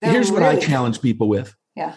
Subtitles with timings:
[0.00, 1.54] They're Here's what I challenge people with.
[1.76, 1.94] Yeah.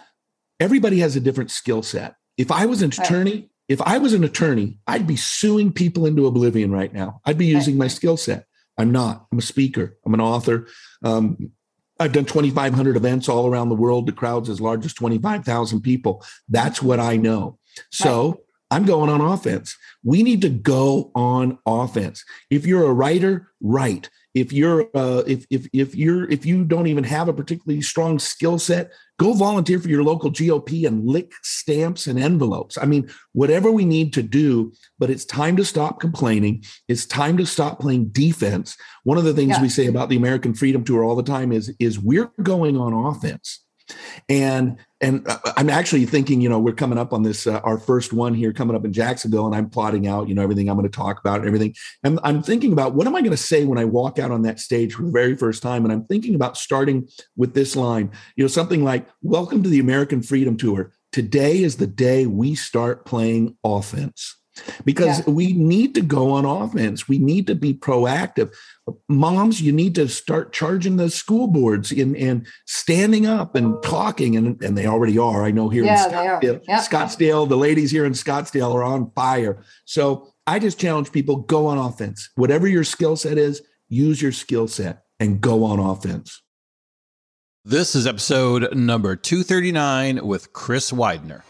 [0.59, 2.15] Everybody has a different skill set.
[2.37, 2.99] If I was an Right.
[2.99, 7.21] attorney, if I was an attorney, I'd be suing people into oblivion right now.
[7.25, 7.59] I'd be Right.
[7.59, 8.45] using my skill set.
[8.77, 9.27] I'm not.
[9.31, 9.97] I'm a speaker.
[10.05, 10.67] I'm an author.
[11.03, 11.51] Um,
[11.99, 16.23] I've done 2,500 events all around the world to crowds as large as 25,000 people.
[16.49, 17.59] That's what I know.
[17.91, 18.41] So
[18.71, 19.77] I'm going on offense.
[20.03, 22.25] We need to go on offense.
[22.49, 24.09] If you're a writer, write.
[24.33, 28.17] If you're uh, if if if you're if you don't even have a particularly strong
[28.17, 32.77] skill set, go volunteer for your local GOP and lick stamps and envelopes.
[32.81, 36.63] I mean, whatever we need to do, but it's time to stop complaining.
[36.87, 38.75] It's time to stop playing defense.
[39.03, 39.61] One of the things Yeah.
[39.61, 42.93] we say about the American Freedom Tour all the time is is we're going on
[42.93, 43.59] offense.
[44.29, 47.77] And and uh, I'm actually thinking, you know, we're coming up on this uh, our
[47.77, 50.77] first one here coming up in Jacksonville, and I'm plotting out, you know, everything I'm
[50.77, 51.75] going to talk about and everything.
[52.03, 54.43] And I'm thinking about what am I going to say when I walk out on
[54.43, 55.83] that stage for the very first time.
[55.83, 59.79] And I'm thinking about starting with this line, you know, something like, "Welcome to the
[59.79, 60.93] American Freedom Tour.
[61.11, 64.37] Today is the day we start playing offense."
[64.85, 65.33] Because Yeah.
[65.33, 67.07] we need to go on offense.
[67.07, 68.53] We need to be proactive
[69.07, 74.35] moms you need to start charging the school boards in and standing up and talking
[74.35, 76.41] and, and they already are i know here Yeah, in they are.
[76.41, 76.81] scottsdale, Yep.
[76.81, 81.65] scottsdale the ladies here in scottsdale are on fire so i just challenge people go
[81.67, 86.41] on offense whatever your skill set is use your skill set and go on offense
[87.63, 91.45] This is episode number 239 with Chris Widener.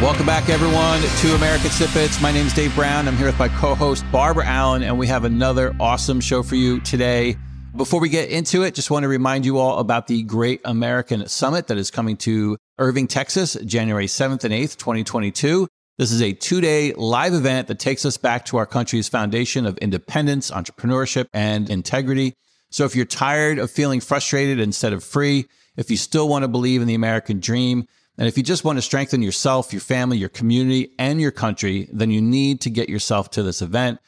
[0.00, 2.22] Welcome back, everyone, to American Snippets.
[2.22, 3.06] My name is Dave Brown.
[3.06, 6.54] I'm here with my co host, Barbara Allen, and we have another awesome show for
[6.54, 7.36] you today.
[7.76, 11.28] Before we get into it, just want to remind you all about the Great American
[11.28, 15.68] Summit that is coming to Irving, Texas, January 7th and 8th, 2022.
[15.98, 19.66] This is a two day live event that takes us back to our country's foundation
[19.66, 22.32] of independence, entrepreneurship, and integrity.
[22.70, 25.44] So if you're tired of feeling frustrated instead of free,
[25.76, 27.86] if you still want to believe in the American dream,
[28.20, 31.88] and if you just want to strengthen yourself, your family, your community, and your country,
[31.90, 33.98] then you need to get yourself to this event.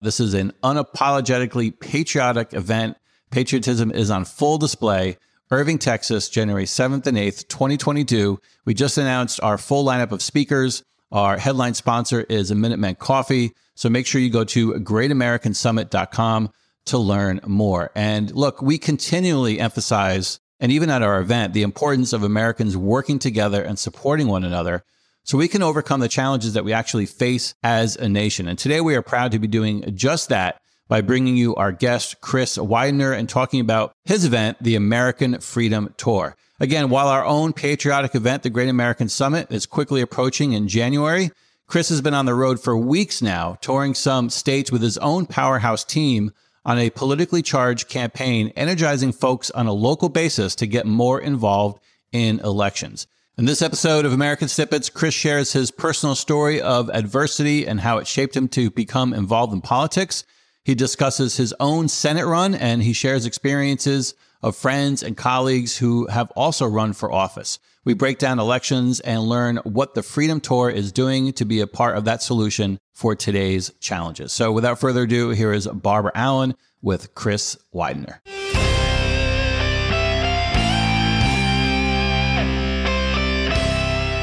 [0.00, 2.96] This is an unapologetically patriotic event.
[3.30, 5.18] Patriotism is on full display.
[5.50, 8.40] Irving, Texas, January 7th and 8th, 2022.
[8.64, 10.82] We just announced our full lineup of speakers.
[11.12, 13.52] Our headline sponsor is a Minuteman Coffee.
[13.74, 16.52] So make sure you go to greatamericansummit.com
[16.86, 17.90] to learn more.
[17.94, 23.18] And look, we continually emphasize, and even at our event, the importance of Americans working
[23.18, 24.84] together and supporting one another
[25.24, 28.48] so we can overcome the challenges that we actually face as a nation.
[28.48, 32.20] And today we are proud to be doing just that by bringing you our guest,
[32.20, 36.34] Chris Widener, and talking about his event, the American Freedom Tour.
[36.60, 41.30] Again, while our own patriotic event, the Great American Summit, is quickly approaching in January,
[41.66, 45.26] Chris has been on the road for weeks now, touring some states with his own
[45.26, 46.32] powerhouse team
[46.68, 51.80] on a politically charged campaign, energizing folks on a local basis to get more involved
[52.12, 53.06] in elections.
[53.38, 57.96] In this episode of American Snippets, Chris shares his personal story of adversity and how
[57.96, 60.24] it shaped him to become involved in politics.
[60.62, 64.12] He discusses his own Senate run and he shares experiences
[64.42, 67.58] of friends and colleagues who have also run for office.
[67.84, 71.66] We break down elections and learn what the Freedom Tour is doing to be a
[71.66, 74.32] part of that solution for today's challenges.
[74.32, 78.20] So without further ado, here is Barbara Allen with Chris Widener.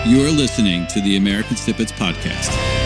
[0.08, 2.85] You're listening to the American Snippets Podcast.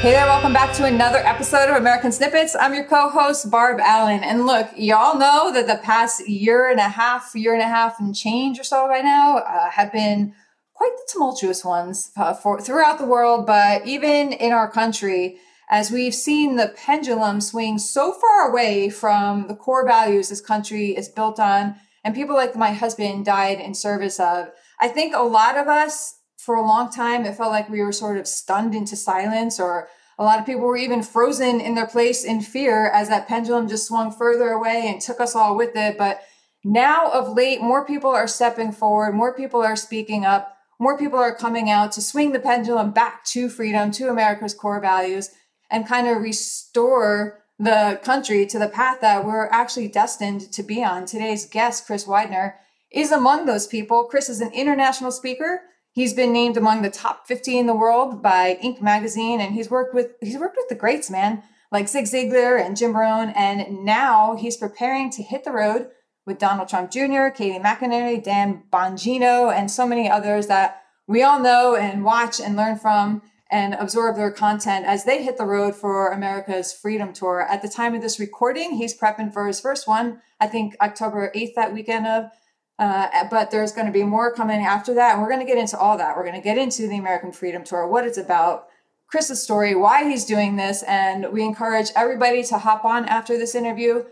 [0.00, 2.54] Hey there, welcome back to another episode of American Snippets.
[2.54, 4.22] I'm your co-host, Barb Allen.
[4.22, 7.98] And look, y'all know that the past year and a half, year and a half
[7.98, 10.34] and change or so by now uh, have been
[10.72, 15.38] quite the tumultuous ones uh, for throughout the world, but even in our country,
[15.68, 20.96] as we've seen the pendulum swing so far away from the core values this country
[20.96, 24.52] is built on, and people like my husband died in service of.
[24.80, 26.17] I think a lot of us
[26.48, 29.86] for a long time, it felt like we were sort of stunned into silence, or
[30.18, 33.68] a lot of people were even frozen in their place in fear as that pendulum
[33.68, 35.98] just swung further away and took us all with it.
[35.98, 36.22] But
[36.64, 41.18] now, of late, more people are stepping forward, more people are speaking up, more people
[41.18, 45.28] are coming out to swing the pendulum back to freedom, to America's core values,
[45.70, 50.82] and kind of restore the country to the path that we're actually destined to be
[50.82, 51.04] on.
[51.04, 52.54] Today's guest, Chris Widener,
[52.90, 54.04] is among those people.
[54.04, 55.60] Chris is an international speaker.
[55.92, 58.80] He's been named among the top 50 in the world by Inc.
[58.80, 61.42] magazine, and he's worked with he's worked with the greats, man,
[61.72, 63.30] like Zig Ziglar and Jim Rohn.
[63.30, 65.88] And now he's preparing to hit the road
[66.26, 71.40] with Donald Trump Jr., Katie McEnany, Dan Bongino, and so many others that we all
[71.40, 75.74] know and watch and learn from and absorb their content as they hit the road
[75.74, 77.40] for America's Freedom Tour.
[77.40, 81.32] At the time of this recording, he's prepping for his first one, I think October
[81.34, 82.30] 8th, that weekend of.
[82.78, 85.14] Uh, but there's going to be more coming after that.
[85.14, 86.16] And we're going to get into all that.
[86.16, 88.68] We're going to get into the American Freedom Tour, what it's about,
[89.08, 90.84] Chris's story, why he's doing this.
[90.84, 94.04] And we encourage everybody to hop on after this interview.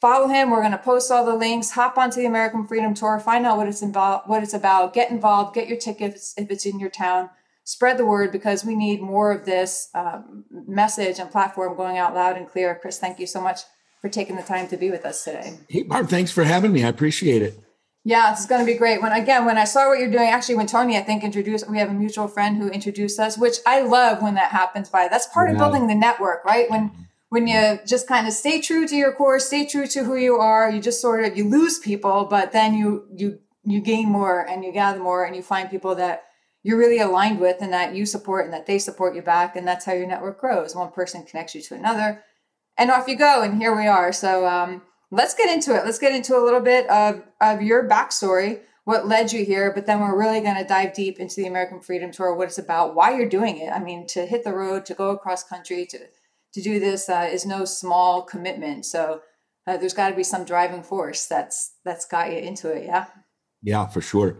[0.00, 0.50] Follow him.
[0.50, 1.72] We're going to post all the links.
[1.72, 3.18] Hop onto the American Freedom Tour.
[3.18, 4.28] Find out what it's about.
[4.28, 4.94] What it's about.
[4.94, 5.54] Get involved.
[5.54, 7.30] Get your tickets if it's in your town
[7.64, 12.14] spread the word because we need more of this um, message and platform going out
[12.14, 12.78] loud and clear.
[12.80, 13.62] Chris, thank you so much
[14.00, 15.58] for taking the time to be with us today.
[15.68, 16.84] Hey, Barb, thanks for having me.
[16.84, 17.63] I appreciate it.
[18.06, 19.00] Yeah, it's going to be great.
[19.00, 21.78] When again, when I saw what you're doing, actually, when Tony, I think, introduced, we
[21.78, 24.90] have a mutual friend who introduced us, which I love when that happens.
[24.90, 25.54] By that's part yeah.
[25.54, 26.70] of building the network, right?
[26.70, 26.92] When
[27.30, 30.36] when you just kind of stay true to your core, stay true to who you
[30.36, 34.46] are, you just sort of you lose people, but then you you you gain more
[34.46, 36.24] and you gather more, and you find people that
[36.62, 39.54] you're really aligned with and that you support and that they support you back.
[39.54, 40.74] And that's how your network grows.
[40.74, 42.24] One person connects you to another
[42.76, 43.42] and off you go.
[43.42, 44.12] And here we are.
[44.12, 44.82] So um,
[45.14, 45.84] let's get into it.
[45.84, 49.72] Let's get into a little bit of, of your backstory, what led you here.
[49.72, 52.58] But then we're really going to dive deep into the American Freedom Tour, what it's
[52.58, 53.70] about, why you're doing it.
[53.70, 55.98] I mean, to hit the road, to go across country, to,
[56.54, 58.86] to do this uh, is no small commitment.
[58.86, 59.20] So
[59.66, 62.84] uh, there's got to be some driving force that's that's got you into it.
[62.84, 63.06] Yeah.
[63.62, 64.36] Yeah, for sure.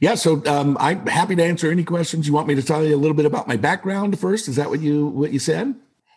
[0.00, 2.26] Yeah, so um, I'm happy to answer any questions.
[2.26, 4.48] You want me to tell you a little bit about my background first?
[4.48, 5.76] Is that what you what you said?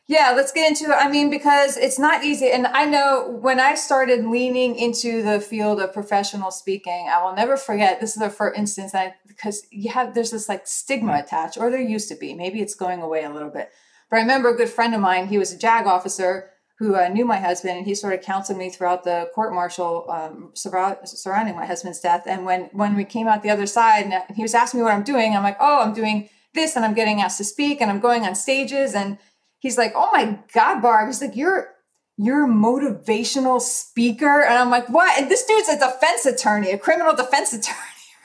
[0.10, 0.96] Yeah, let's get into it.
[0.96, 2.50] I mean, because it's not easy.
[2.50, 7.36] And I know when I started leaning into the field of professional speaking, I will
[7.36, 8.02] never forget.
[8.02, 11.70] This is the first instance I because you have there's this like stigma attached, or
[11.70, 12.34] there used to be.
[12.34, 13.70] Maybe it's going away a little bit.
[14.10, 17.08] But I remember a good friend of mine, he was a JAG officer who uh,
[17.10, 21.56] knew my husband, and he sort of counseled me throughout the court martial um, surrounding
[21.56, 22.24] my husband's death.
[22.26, 24.94] And when when we came out the other side, and he was asking me what
[24.94, 27.92] I'm doing, I'm like, oh, I'm doing this, and I'm getting asked to speak, and
[27.92, 29.20] I'm going on stages, and
[29.60, 31.70] he's like, oh my god, Barb, he's like, you're
[32.18, 35.18] you're a motivational speaker, and I'm like, what?
[35.18, 37.78] And this dude's a defense attorney, a criminal defense attorney.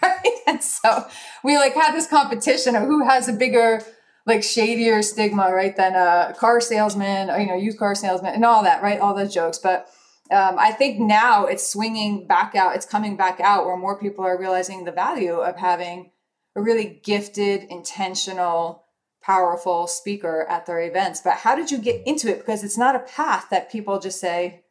[0.02, 0.38] Right?
[0.46, 1.06] And so
[1.42, 3.82] we like had this competition of who has a bigger
[4.26, 8.44] like shadier stigma, right, than a car salesman, or, you know, used car salesman, and
[8.44, 9.58] all that, right, all those jokes.
[9.58, 9.88] But
[10.30, 12.74] um, I think now it's swinging back out.
[12.74, 16.10] It's coming back out where more people are realizing the value of having
[16.56, 18.83] a really gifted, intentional,
[19.24, 21.20] powerful speaker at their events.
[21.22, 22.38] But how did you get into it?
[22.38, 24.62] Because it's not a path that people just say.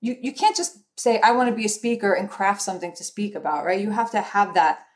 [0.00, 3.04] You you can't just say I want to be a speaker and craft something to
[3.04, 3.80] speak about, right?
[3.80, 4.86] You have to have that.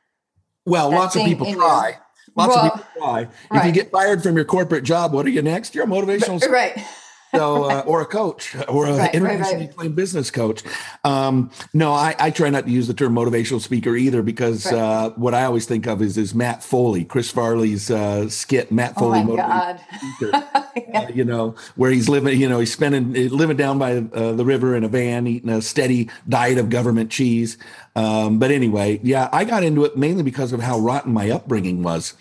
[0.65, 1.99] Well, that lots of people try.
[2.37, 3.29] Lots well, of people try.
[3.51, 3.61] Right.
[3.61, 5.75] If you get fired from your corporate job, what are you next?
[5.75, 6.53] You're a motivational speaker.
[6.53, 6.87] right
[7.35, 9.95] so uh, or a coach or an right, internationally right, right.
[9.95, 10.63] business coach.
[11.05, 15.11] Um, no, I, I, try not to use the term motivational speaker either because uh,
[15.17, 18.71] what I always think of is is Matt Foley, Chris Farley's uh, skit.
[18.71, 19.81] Matt Foley, oh motivational
[20.17, 20.31] speaker.
[20.33, 20.69] yeah.
[20.93, 24.45] Uh, you know, where he's living, you know, he's spending living down by uh, the
[24.45, 27.57] river in a van, eating a steady diet of government cheese.
[27.95, 31.83] Um, but anyway, yeah, I got into it mainly because of how rotten my upbringing
[31.83, 32.15] was.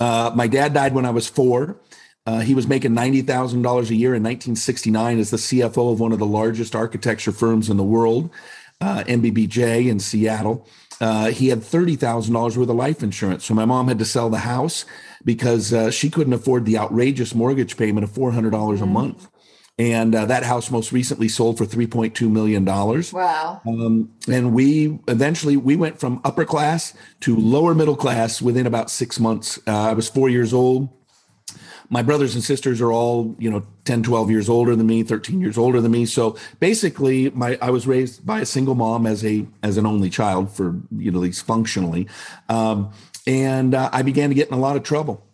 [0.00, 1.76] Uh, my dad died when I was four.
[2.24, 3.56] Uh, he was making $90,000
[3.90, 7.76] a year in 1969 as the CFO of one of the largest architecture firms in
[7.76, 8.30] the world,
[8.80, 10.66] uh, NBBJ in Seattle.
[11.00, 13.44] Uh, he had $30,000 worth of life insurance.
[13.44, 14.84] So my mom had to sell the house
[15.24, 18.82] because uh, she couldn't afford the outrageous mortgage payment of $400 mm-hmm.
[18.82, 19.28] a month.
[19.78, 22.64] And uh, that house most recently sold for $3.2 million.
[22.64, 23.62] Wow.
[23.66, 28.90] Um, and we eventually, we went from upper class to lower middle class within about
[28.90, 29.58] six months.
[29.66, 30.88] Uh, I was four years old
[31.92, 35.40] my brothers and sisters are all you know 10 12 years older than me 13
[35.40, 36.06] years older than me.
[36.06, 40.10] So basically my i was raised by a single mom as a as an only
[40.10, 42.08] child for you know at least functionally.
[42.48, 42.92] Um,
[43.24, 45.24] and uh, i began to get in a lot of trouble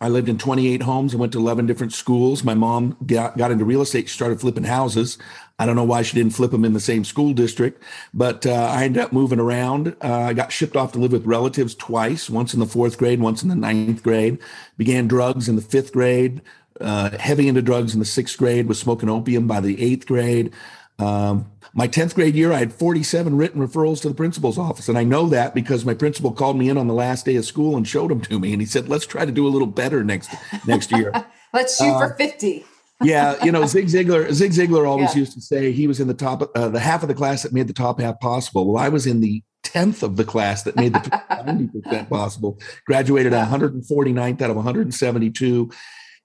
[0.00, 2.44] I lived in 28 homes and went to 11 different schools.
[2.44, 4.08] My mom got, got into real estate.
[4.08, 5.16] She started flipping houses.
[5.58, 7.82] I don't know why she didn't flip them in the same school district,
[8.12, 9.96] but uh, I ended up moving around.
[10.02, 13.20] Uh, I got shipped off to live with relatives twice, once in the fourth grade,
[13.20, 14.38] once in the ninth grade.
[14.76, 16.42] Began drugs in the fifth grade,
[16.80, 20.52] uh, heavy into drugs in the sixth grade, was smoking opium by the eighth grade.
[20.98, 24.88] Um, my 10th grade year, I had 47 written referrals to the principal's office.
[24.88, 27.44] And I know that because my principal called me in on the last day of
[27.44, 28.52] school and showed them to me.
[28.52, 30.30] And he said, let's try to do a little better next
[30.66, 31.12] next year.
[31.52, 32.64] let's shoot uh, for 50.
[33.02, 34.30] yeah, you know, Zig Ziglar.
[34.32, 35.20] Zig Ziglar always yeah.
[35.20, 37.52] used to say he was in the top, uh, the half of the class that
[37.52, 38.70] made the top half possible.
[38.70, 42.58] Well, I was in the tenth of the class that made the ninety percent possible.
[42.86, 43.46] Graduated yeah.
[43.46, 45.70] 149th out of 172,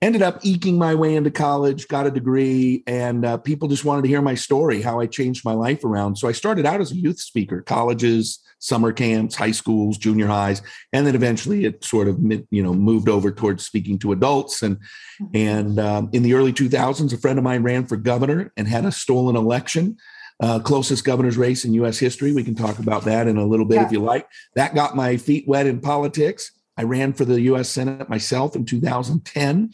[0.06, 4.04] ended up eking my way into college, got a degree, and uh, people just wanted
[4.04, 6.18] to hear my story, how I changed my life around.
[6.18, 10.62] So I started out as a youth speaker, colleges, summer camps, high schools, junior highs,
[10.94, 14.62] and then eventually it sort of you know moved over towards speaking to adults.
[14.62, 15.26] And mm-hmm.
[15.34, 18.86] and um, in the early 2000s, a friend of mine ran for governor and had
[18.86, 19.98] a stolen election.
[20.42, 21.98] Uh, closest governor's race in U.S.
[21.98, 22.34] history.
[22.34, 23.86] We can talk about that in a little bit yeah.
[23.86, 24.28] if you like.
[24.56, 26.52] That got my feet wet in politics.
[26.78, 27.70] I ran for the U.S.
[27.70, 29.72] Senate myself in 2010.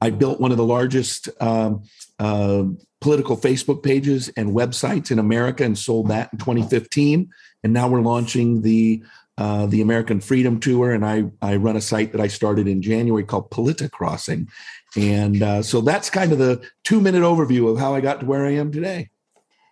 [0.00, 1.82] I built one of the largest um,
[2.18, 2.64] uh,
[3.00, 7.30] political Facebook pages and websites in America and sold that in 2015
[7.62, 9.02] and now we're launching the
[9.38, 12.82] uh, the American Freedom Tour, and I I run a site that I started in
[12.82, 14.48] January called Politicrossing,
[14.96, 18.26] and uh, so that's kind of the two minute overview of how I got to
[18.26, 19.08] where I am today.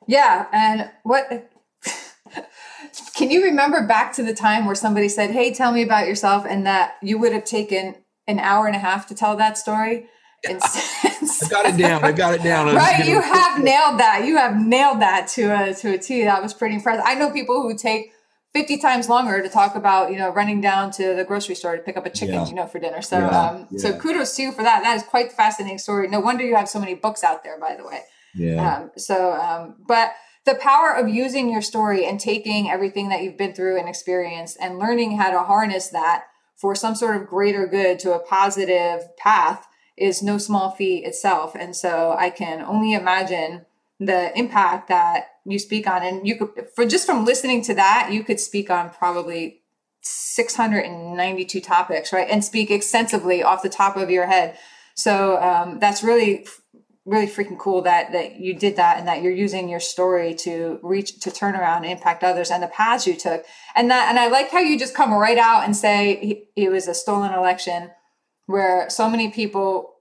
[0.07, 1.51] Yeah, and what
[3.14, 6.47] can you remember back to the time where somebody said, "Hey, tell me about yourself,"
[6.49, 10.07] and that you would have taken an hour and a half to tell that story?
[10.47, 12.04] I got it down.
[12.04, 12.75] I got it down.
[12.75, 14.25] Right, you have nailed that.
[14.25, 16.25] You have nailed that to a to a T.
[16.25, 17.02] That was pretty impressive.
[17.07, 18.12] I know people who take
[18.54, 21.83] 50 times longer to talk about, you know, running down to the grocery store to
[21.83, 22.47] pick up a chicken, yeah.
[22.47, 23.02] you know, for dinner.
[23.02, 23.49] So, yeah.
[23.49, 23.78] um, yeah.
[23.78, 24.83] so kudos to you for that.
[24.83, 26.09] That is quite the fascinating story.
[26.09, 28.00] No wonder you have so many books out there, by the way.
[28.35, 28.76] Yeah.
[28.76, 30.12] Um, so, um, but
[30.49, 34.57] the power of using your story and taking everything that you've been through and experienced
[34.61, 36.25] and learning how to harness that
[36.57, 41.55] for some sort of greater good to a positive path is no small feat itself.
[41.55, 43.67] And so I can only imagine
[44.00, 46.02] the impact that you speak on.
[46.02, 49.61] And you could, for just from listening to that, you could speak on probably
[50.00, 52.28] 692 topics, right?
[52.31, 54.57] And speak extensively off the top of your head.
[54.95, 56.47] So um, that's really,
[57.09, 60.79] really freaking cool that that you did that and that you're using your story to
[60.83, 63.45] reach to turn around and impact others and the paths you took.
[63.75, 66.87] And that and I like how you just come right out and say it was
[66.87, 67.91] a stolen election
[68.47, 69.95] where so many people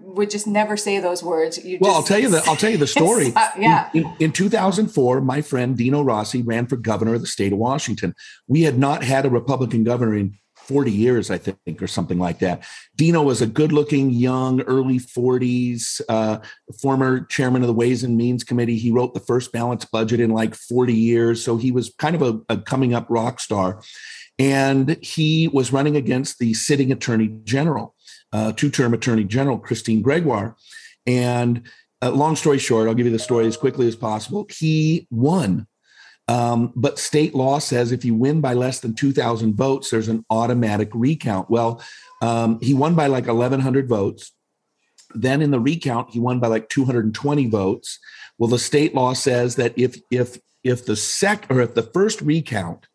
[0.00, 1.62] would just never say those words.
[1.62, 3.32] You well, I'll tell you the I'll tell you the story.
[3.36, 3.90] Uh, yeah.
[3.92, 7.58] In, in, in, 2004, my friend Dino Rossi ran for governor of the state of
[7.58, 8.14] Washington.
[8.46, 12.38] We had not had a Republican governor in 40 years, I think, or something like
[12.38, 12.64] that.
[12.94, 16.38] Dino was a good-looking, young, early 40s, uh,
[16.80, 18.78] former chairman of the Ways and Means Committee.
[18.78, 22.22] He wrote the first balanced budget in like 40 years, so he was kind of
[22.22, 23.82] a, a coming up rock star.
[24.38, 27.96] And he was running against the sitting attorney general
[28.32, 30.56] uh, two term attorney general, Christine Gregoire.
[31.06, 31.68] And
[32.02, 34.46] uh, long story short, I'll give you the story as quickly as possible.
[34.50, 35.66] He won.
[36.28, 40.24] Um, but state law says if you win by less than 2,000 votes, there's an
[40.28, 41.48] automatic recount.
[41.48, 41.82] Well,
[42.20, 44.32] um, he won by like 1,100 votes.
[45.14, 47.98] Then in the recount, he won by like 220 votes.
[48.36, 52.20] Well, the state law says that if if if the sec or if the first
[52.20, 52.86] recount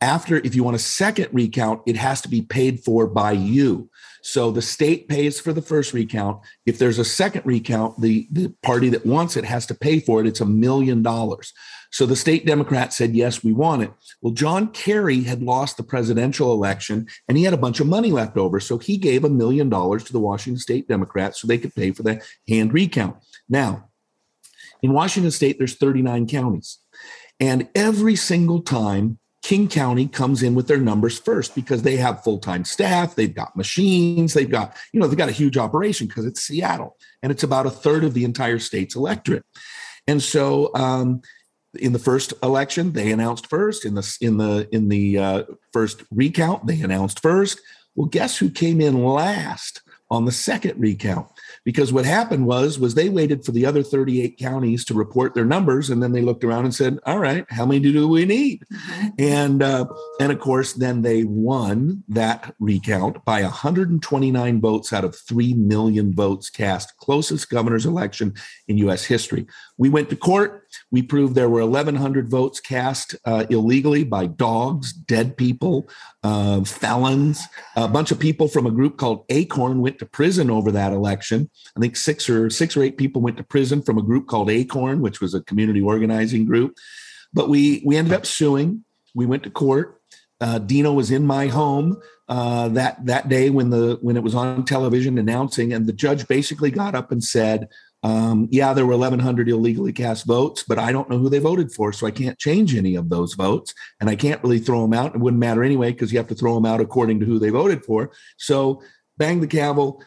[0.00, 3.88] after if you want a second recount it has to be paid for by you
[4.22, 8.52] so the state pays for the first recount if there's a second recount the, the
[8.62, 11.52] party that wants it has to pay for it it's a million dollars
[11.92, 15.82] so the state democrats said yes we want it well john kerry had lost the
[15.82, 19.30] presidential election and he had a bunch of money left over so he gave a
[19.30, 23.16] million dollars to the washington state democrats so they could pay for the hand recount
[23.48, 23.88] now
[24.82, 26.78] in washington state there's 39 counties
[27.38, 32.22] and every single time King County comes in with their numbers first because they have
[32.22, 36.24] full-time staff, they've got machines, they've got, you know, they've got a huge operation because
[36.24, 39.44] it's Seattle and it's about a third of the entire state's electorate.
[40.06, 41.22] And so um,
[41.78, 43.84] in the first election, they announced first.
[43.84, 47.60] In the in the in the uh, first recount, they announced first.
[47.94, 51.28] Well, guess who came in last on the second recount?
[51.64, 55.44] because what happened was was they waited for the other 38 counties to report their
[55.44, 58.64] numbers and then they looked around and said all right how many do we need
[58.72, 59.08] mm-hmm.
[59.18, 59.86] and uh,
[60.20, 66.14] and of course then they won that recount by 129 votes out of 3 million
[66.14, 68.34] votes cast closest governor's election
[68.68, 69.46] in us history
[69.78, 74.92] we went to court we proved there were 1,100 votes cast uh, illegally by dogs,
[74.92, 75.88] dead people,
[76.22, 77.42] uh, felons.
[77.76, 81.50] A bunch of people from a group called Acorn went to prison over that election.
[81.76, 84.50] I think six or six or eight people went to prison from a group called
[84.50, 86.76] Acorn, which was a community organizing group.
[87.32, 88.84] But we we ended up suing.
[89.14, 90.00] We went to court.
[90.40, 94.34] Uh, Dino was in my home uh, that that day when the when it was
[94.34, 97.68] on television announcing, and the judge basically got up and said,
[98.02, 101.72] um, yeah, there were 1,100 illegally cast votes, but I don't know who they voted
[101.72, 104.92] for, so I can't change any of those votes, and I can't really throw them
[104.92, 105.14] out.
[105.14, 107.50] It wouldn't matter anyway because you have to throw them out according to who they
[107.50, 108.10] voted for.
[108.38, 108.82] So,
[109.18, 110.02] bang the gavel,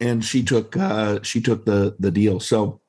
[0.00, 2.40] and she took uh, she took the the deal.
[2.40, 2.80] So,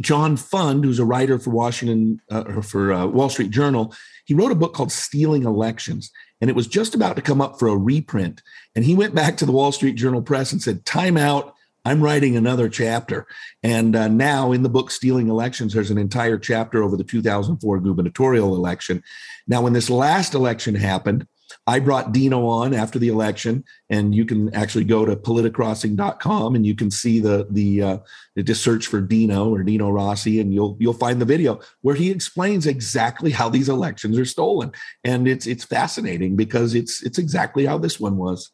[0.00, 3.94] John Fund, who's a writer for Washington uh, for uh, Wall Street Journal,
[4.24, 7.56] he wrote a book called "Stealing Elections," and it was just about to come up
[7.56, 8.42] for a reprint.
[8.74, 12.00] And he went back to the Wall Street Journal Press and said, "Time out." I'm
[12.00, 13.26] writing another chapter.
[13.62, 17.80] And uh, now in the book Stealing Elections, there's an entire chapter over the 2004
[17.80, 19.02] gubernatorial election.
[19.48, 21.26] Now, when this last election happened,
[21.66, 26.66] I brought Dino on after the election, and you can actually go to politicrossing.com and
[26.66, 27.98] you can see the the uh,
[28.42, 32.10] just search for Dino or Dino Rossi, and you'll you'll find the video where he
[32.10, 34.72] explains exactly how these elections are stolen,
[35.04, 38.50] and it's it's fascinating because it's it's exactly how this one was.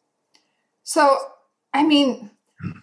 [0.83, 1.17] So,
[1.73, 2.31] I mean,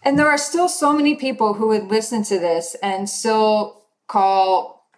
[0.05, 4.89] and there are still so many people who would listen to this and still call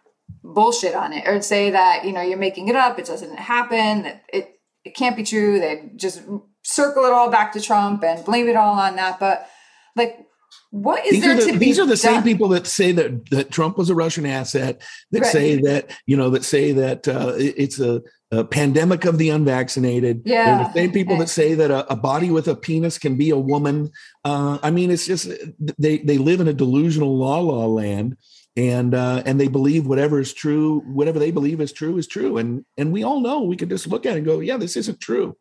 [0.44, 4.02] bullshit on it or say that you know you're making it up, it doesn't happen,
[4.02, 5.58] that it it can't be true.
[5.58, 6.23] They just
[6.62, 9.18] circle it all back to Trump and blame it all on that.
[9.18, 9.49] But
[9.97, 10.26] like,
[10.70, 13.28] what is these there the, to be These are the same people that say that
[13.30, 14.80] that Trump was a Russian asset.
[15.11, 15.32] That Right.
[15.32, 19.30] say that you know that say that uh, it- it's a, a pandemic of the
[19.30, 20.23] unvaccinated.
[20.25, 20.64] They're Yeah.
[20.64, 23.38] the same people that say that a, a body with a penis can be a
[23.38, 23.90] woman.
[24.25, 25.30] Uh, I mean, it's just
[25.78, 28.16] they they live in a delusional la la land.
[28.56, 32.38] And uh, and they believe whatever is true, whatever they believe is true is true,
[32.38, 34.76] and and we all know we could just look at it and go, yeah, this
[34.76, 35.37] isn't true.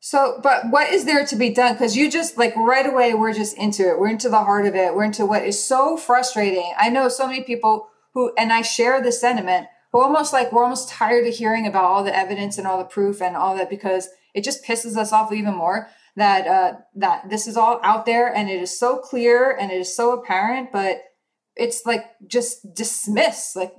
[0.00, 1.72] So, but what is there to be done?
[1.72, 3.98] Because you just like right away, we're just into it.
[3.98, 4.94] We're into the heart of it.
[4.94, 6.70] We're into what is so frustrating.
[6.76, 10.62] I know so many people who, and I share the sentiment, who almost like we're
[10.64, 13.70] almost tired of hearing about all the evidence and all the proof and all that
[13.70, 18.04] because it just pisses us off even more that uh, that this is all out
[18.06, 20.98] there and it is so clear and it is so apparent, but
[21.56, 23.54] it's like just dismissed.
[23.56, 23.72] Like,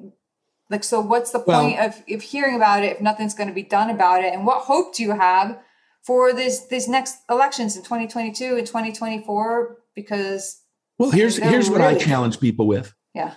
[0.69, 3.53] like so, what's the Well- point of of hearing about it if nothing's going to
[3.55, 4.33] be done about it?
[4.33, 5.59] And what hope do you have?
[6.07, 10.61] for this these next elections in 2022 and 2024 because
[10.97, 12.93] Well, here's here's what I challenge people with.
[13.13, 13.33] yeah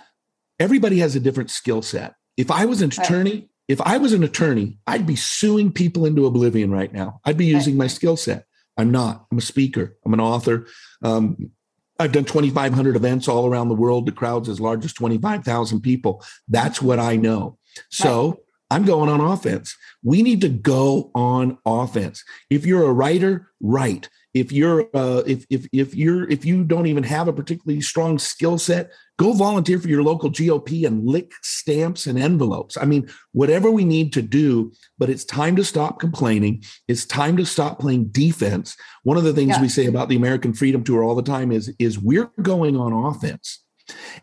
[0.59, 2.13] everybody has a different skill set.
[2.37, 6.25] If I was an attorney, if I was an attorney, I'd be suing people into
[6.25, 7.21] oblivion right now.
[7.25, 8.45] I'd be using my skill set.
[8.77, 9.25] I'm not.
[9.31, 9.97] I'm a speaker.
[10.05, 10.67] I'm an author.
[11.03, 11.51] Um,
[11.99, 16.23] I've done 2,500 events all around the world to crowds as large as 25,000 people.
[16.47, 17.59] That's what I know.
[17.89, 18.39] So
[18.71, 19.77] I'm going on offense.
[20.03, 22.23] We need to go on offense.
[22.49, 24.09] If you're a writer, write.
[24.33, 28.17] If you're uh, if if if you're if you don't even have a particularly strong
[28.17, 32.75] skill set, go volunteer for your local GOP and lick stamps and envelopes.
[32.77, 36.63] I mean, whatever we need to do, but it's time to stop complaining.
[36.87, 38.75] It's time to stop playing defense.
[39.03, 39.61] One of the things Yeah.
[39.61, 42.91] we say about the American Freedom Tour all the time is is we're going on
[42.91, 43.62] offense.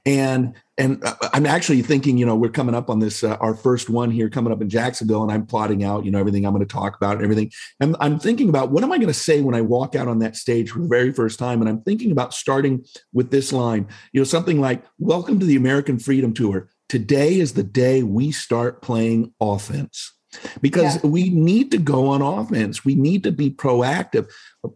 [0.07, 3.55] And and uh, I'm actually thinking, you know, we're coming up on this uh, our
[3.55, 6.55] first one here coming up in Jacksonville, and I'm plotting out, you know, everything I'm
[6.55, 7.51] going to talk about and everything.
[7.81, 10.21] And I'm thinking about what am I going to say when I walk out on
[10.21, 11.61] that stage for the very first time.
[11.61, 15.57] And I'm thinking about starting with this line, you know, something like, "Welcome to the
[15.57, 16.71] American Freedom Tour.
[16.89, 20.13] Today is the day we start playing offense."
[20.61, 21.11] Because Yeah.
[21.11, 22.85] we need to go on offense.
[22.85, 24.29] We need to be proactive.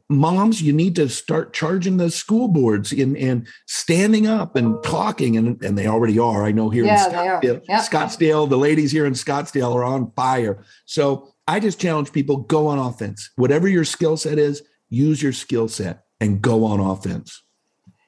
[0.08, 5.36] Moms you need to start charging the school boards in and standing up and talking
[5.36, 6.44] and, and they already are.
[6.44, 7.80] I know here Yeah, in scottsdale, Yep.
[7.82, 10.62] scottsdale the ladies here in scottsdale are on fire.
[10.86, 13.30] So i just challenge people go on offense.
[13.36, 17.42] Whatever your skill set is use your skill set and go on offense.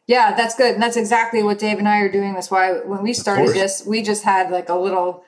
[0.07, 0.75] Yeah that's good.
[0.75, 2.33] And that's exactly what dave and i are doing.
[2.35, 5.23] That's why when we started this we just had like a little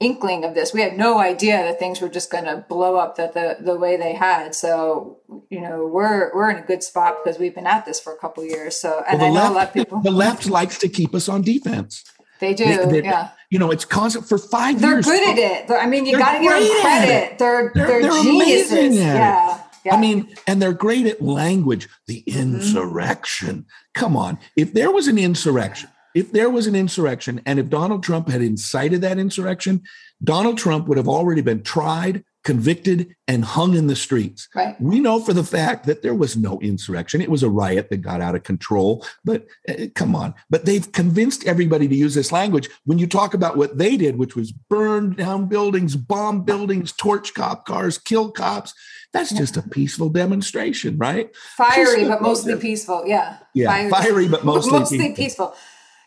[0.00, 3.16] inkling of this we had no idea that things were just going to blow up
[3.16, 5.18] that the the way they had so
[5.50, 8.16] you know we're we're in a good spot because we've been at this for a
[8.18, 10.88] couple years so and Well, i know a lot of people the left likes to
[10.88, 12.02] keep us on defense
[12.40, 15.38] they do They- they- yeah you know it's constant for 5 they're years good at
[15.38, 18.72] it They're- i mean you got to give them credit they're They're- they're, they're geniuses
[18.72, 19.18] amazing at it.
[19.18, 21.88] yeah yeah I mean, and they're great at language.
[22.06, 22.56] The Mm-hmm.
[22.56, 23.64] insurrection.
[23.94, 24.38] Come on.
[24.54, 28.42] If there was an insurrection, if there was an insurrection, and if Donald Trump had
[28.42, 29.82] incited that insurrection,
[30.22, 34.48] Donald Trump would have already been tried, convicted, and hung in the streets.
[34.54, 37.20] right We know for the fact that there was no insurrection.
[37.20, 39.06] It was a riot that got out of control.
[39.24, 40.34] But uh, come on.
[40.48, 42.68] But they've convinced everybody to use this language.
[42.84, 47.34] When you talk about what they did, which was burn down buildings, bomb buildings, torch
[47.34, 48.74] cop cars, kill cops,
[49.12, 51.34] that's just a peaceful demonstration, right?
[51.56, 55.14] fiery Just- but mostly peaceful yeah Yeah, fiery, but mostly peaceful.
[55.14, 55.54] peaceful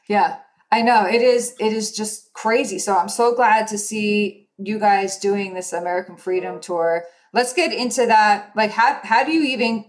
[0.08, 0.38] yeah
[0.72, 4.80] i know it is it is just crazy so i'm so glad to see you
[4.80, 7.06] guys doing this american freedom tour.
[7.34, 9.86] Let's get into that like how, how do you even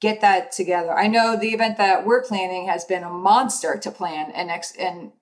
[0.00, 0.96] get that together?
[0.96, 4.72] I know the event that we're planning has been a monster to plan and ex
[4.78, 5.12] and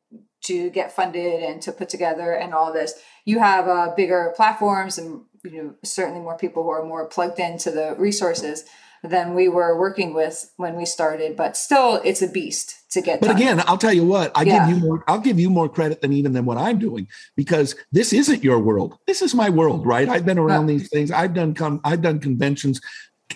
[0.44, 2.94] to get funded and to put together and all this.
[3.24, 7.38] You have uh, bigger platforms and you know certainly more people who are more plugged
[7.38, 8.64] into the resources
[9.02, 11.36] than we were working with when we started.
[11.36, 13.20] But still, it's a beast to get.
[13.20, 13.36] But done.
[13.36, 14.66] again, I'll tell you what, I Yeah.
[14.68, 15.04] give you more.
[15.06, 17.06] I'll give you more credit than even than what I'm doing
[17.36, 18.98] because this isn't your world.
[19.06, 20.08] This is my world, right?
[20.08, 21.10] I've been around these things.
[21.10, 22.80] I've done com- I've done conventions,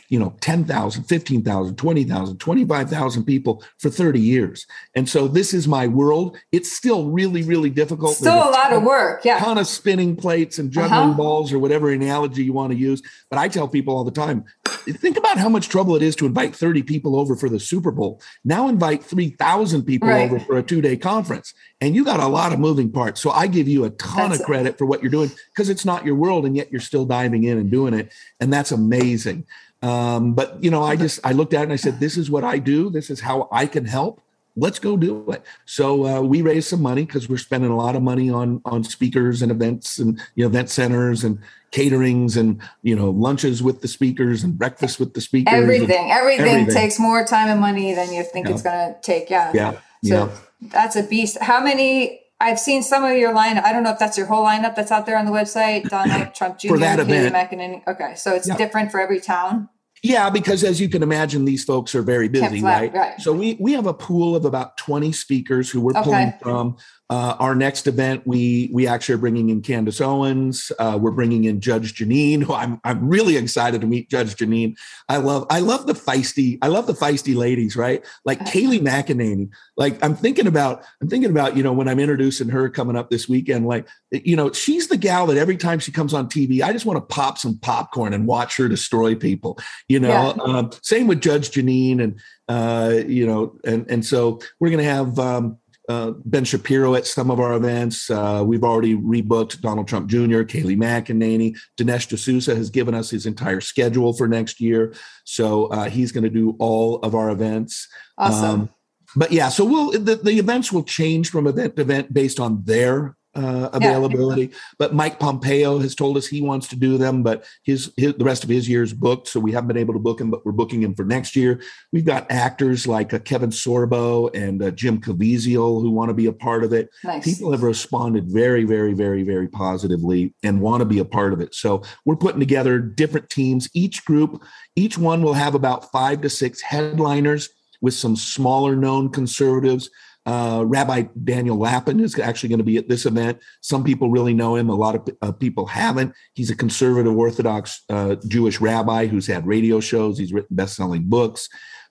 [0.09, 4.67] you know, 10,000, 15,000, 20,000, 25,000 people for 30 years.
[4.95, 6.37] And so this is my world.
[6.51, 8.17] It's still really, really difficult.
[8.17, 9.25] still There's a lot of work.
[9.25, 9.39] Yeah.
[9.39, 11.13] ton of spinning plates and juggling Uh-huh.
[11.15, 13.03] balls or whatever analogy you want to use.
[13.31, 14.45] But I tell people all the time,
[14.89, 17.91] think about how much trouble it is to invite 30 people over for the Super
[17.91, 18.21] Bowl.
[18.45, 20.23] Now invite 3,000 people Right.
[20.31, 21.55] over for a two day conference.
[21.81, 23.21] And you got a lot of moving parts.
[23.21, 25.85] So I give you a ton That's- of credit for what you're doing because it's
[25.85, 28.13] not your world and yet you're still diving in and doing it.
[28.41, 29.45] And that's amazing.
[29.83, 32.31] Um, but, you know, I just, I looked at it and I said, this is
[32.31, 32.89] what I do.
[32.89, 34.21] This is how I can help
[34.57, 35.43] let's go do it.
[35.65, 38.85] So uh, we raised some money because we're spending a lot of money on on
[38.85, 41.39] speakers and events and you know, event centers and
[41.71, 45.55] caterings and you know lunches with the speakers and breakfast with the speakers.
[45.55, 46.75] Everything, everything, everything.
[46.75, 48.53] takes more time and money than you think Yeah.
[48.53, 49.31] it's going to take.
[49.31, 49.53] Yeah.
[49.55, 49.73] yeah,
[50.05, 50.37] So yeah.
[50.61, 51.39] that's a beast.
[51.41, 52.21] How many?
[52.43, 53.63] I've seen some of your lineup.
[53.65, 55.89] I don't know if that's your whole lineup that's out there on the website.
[55.89, 56.69] Donald Trump Jr.
[56.69, 57.35] For that event.
[57.35, 57.87] McEnany.
[57.87, 59.69] Okay, so it's different for every town.
[60.03, 62.93] Yeah, because as you can imagine, these folks are very busy, flat, right?
[62.95, 63.21] right.
[63.21, 66.03] So we we have a pool of about twenty speakers who we're Okay.
[66.03, 66.77] pulling from.
[67.13, 70.73] Uh, our next event, we we actually are bringing in Candace Owens.
[70.79, 74.79] Uh, we're bringing in Judge Jeanine, who I'm I'm really excited to meet Judge Jeanine.
[75.11, 78.03] I love I love the feisty I love the feisty ladies, right?
[78.25, 79.51] Like Kayleigh McEnany.
[79.77, 83.11] Like I'm thinking about I'm thinking about you know when I'm introducing her coming up
[83.11, 83.67] this weekend.
[83.67, 86.87] Like you know she's the gal that every time she comes on TV, I just
[86.87, 89.59] want to pop some popcorn and watch her destroy people.
[89.87, 94.71] You know, um, same with Judge Jeanine and uh, you know, and and so we're
[94.71, 95.59] going to have um,
[95.93, 98.11] uh, Ben Shapiro at some of our events.
[98.11, 103.27] Uh, we've already rebooked Donald Trump Jr., Kayleigh McEnany, Dinesh D'Souza has given us his
[103.27, 107.89] entire schedule for next year, so uh, he's going to do all of our events.
[108.19, 108.61] Awesome.
[108.63, 108.71] Um,
[109.15, 112.65] but yeah, so we'll the, the events will change from event to event based on
[112.65, 114.51] their uh, availability.
[114.79, 118.25] But Mike Pompeo has told us he wants to do them, but his, his the
[118.25, 120.31] rest of his year is booked, so we haven't been able to book him.
[120.31, 121.61] But we're booking him for next year.
[121.93, 126.27] We've got actors like uh, Kevin Sorbo and uh, Jim Caviezel who want to be
[126.27, 126.91] a part of it.
[127.05, 127.25] nice.
[127.25, 131.41] People have responded very, very, very, very positively and want to be a part of
[131.41, 131.55] it.
[131.55, 133.69] So we're putting together different teams.
[133.75, 134.43] Each group,
[134.77, 137.49] each one will have about five to six headliners
[137.81, 139.91] with some smaller known conservatives.
[140.25, 143.41] Uh, Rabbi Daniel Lapin is actually going to be at this event.
[143.61, 144.69] Some people really know him.
[144.69, 146.15] A lot of uh, people haven't.
[146.35, 150.19] He's a conservative Orthodox uh, Jewish rabbi who's had radio shows.
[150.19, 151.49] He's written best-selling books.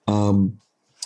[0.07, 0.59] Um,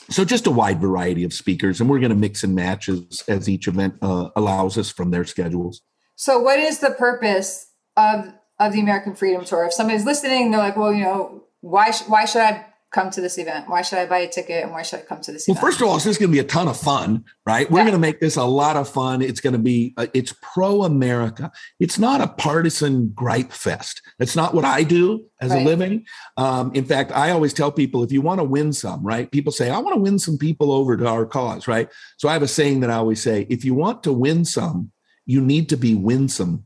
[0.09, 3.23] so just a wide variety of speakers, and we're going to mix and match as,
[3.27, 5.81] as each event uh, allows us from their schedules.
[6.15, 9.65] So, what is the purpose of of the American Freedom Tour?
[9.65, 13.21] If somebody's listening, they're like, "Well, you know, why sh- why should I come to
[13.21, 13.69] this event?
[13.69, 14.63] Why should I buy a ticket?
[14.63, 16.31] And why should I come to this Well, event?" first of all, it's just going
[16.31, 17.69] to be a ton of fun, right?
[17.69, 17.85] We're Yeah.
[17.89, 19.21] going to make this a lot of fun.
[19.21, 21.51] It's going to be, uh, it's pro America.
[21.79, 24.01] It's not a partisan gripe fest.
[24.19, 25.61] That's not what I do as Right.
[25.61, 26.05] a living.
[26.37, 29.29] Um, in fact, I always tell people if you want to win some, right?
[29.29, 31.87] People say, I want to win some people over to our cause, right?
[32.17, 34.91] So I have a saying that I always say if you want to win some,
[35.25, 36.63] you need to be winsome.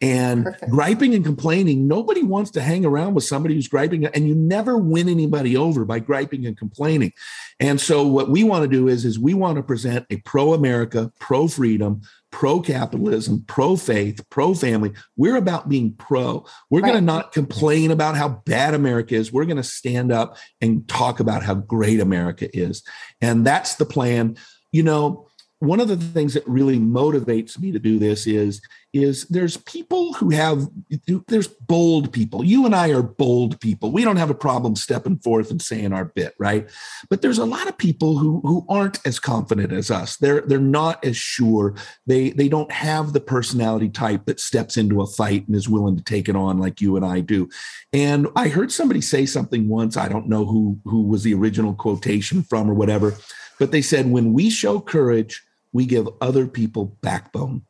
[0.00, 0.70] And Perfect.
[0.70, 4.78] griping and complaining, nobody wants to hang around with somebody who's griping, and you never
[4.78, 7.12] win anybody over by griping and complaining.
[7.58, 11.12] And so, what we want to do is, is we want to present a pro-America,
[11.20, 14.92] pro-freedom, pro-capitalism, pro-faith, pro-family.
[15.16, 16.46] We're about being pro.
[16.70, 19.32] We're going to not complain about how bad America is.
[19.32, 22.82] We're going to stand up and talk about how great America is,
[23.20, 24.36] and that's the plan.
[24.72, 25.26] You know,
[25.60, 30.14] one of the things that really motivates me to do this is is there's people
[30.14, 30.66] who have
[31.28, 32.42] there's bold people.
[32.42, 33.92] You and i are bold people.
[33.92, 36.68] We don't have a problem stepping forth and saying our bit right?
[37.10, 40.16] But there's a lot of people who who aren't as confident as us.
[40.16, 41.74] They're they're not as sure.
[42.06, 45.96] They they don't have the personality type that steps into a fight and is willing
[45.96, 47.48] to take it on like you and i do.
[47.92, 51.74] And i heard somebody say something once i don't know who who was the original
[51.74, 53.16] quotation from or whatever
[53.58, 57.62] but they said when we show courage we give other people backbone.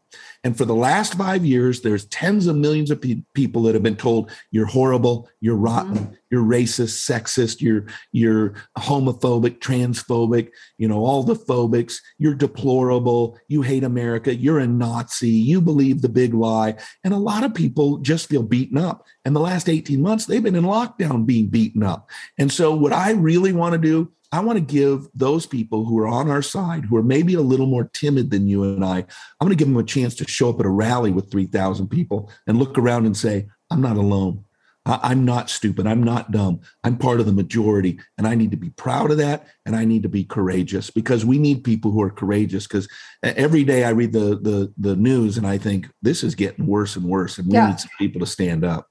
[0.42, 3.82] And for the last five years, there's tens of millions of pe- people that have
[3.82, 6.14] been told you're horrible, you're rotten, mm-hmm.
[6.30, 13.62] you're racist, sexist, you're you're homophobic, transphobic, you know, all the phobics, you're deplorable, you
[13.62, 16.74] hate America, you're a Nazi, you believe the big lie.
[17.04, 19.06] And a lot of people just feel beaten up.
[19.24, 22.10] And the last 18 months, they've been in lockdown being beaten up.
[22.38, 25.98] And so what I really want to do I want to give those people who
[25.98, 28.98] are on our side, who are maybe a little more timid than you and I,
[28.98, 29.06] I'm
[29.46, 32.30] going to give them a chance to show up at a rally with 3,000 people
[32.46, 34.44] and look around and say, I'm not alone.
[34.86, 35.86] I'm not stupid.
[35.86, 36.60] I'm not dumb.
[36.84, 38.00] I'm part of the majority.
[38.16, 39.46] And I need to be proud of that.
[39.66, 42.66] And I need to be courageous because we need people who are courageous.
[42.66, 42.88] Because
[43.22, 46.96] every day I read the, the, the news and I think this is getting worse
[46.96, 47.36] and worse.
[47.36, 47.68] And we yeah.
[47.68, 48.88] need some people to stand up.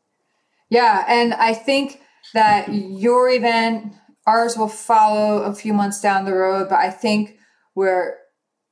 [0.70, 1.06] Yeah.
[1.08, 2.02] And I think
[2.36, 3.94] that your event,
[4.30, 6.70] ours will follow a few months down the road.
[6.70, 7.38] But I think
[7.76, 8.16] we're,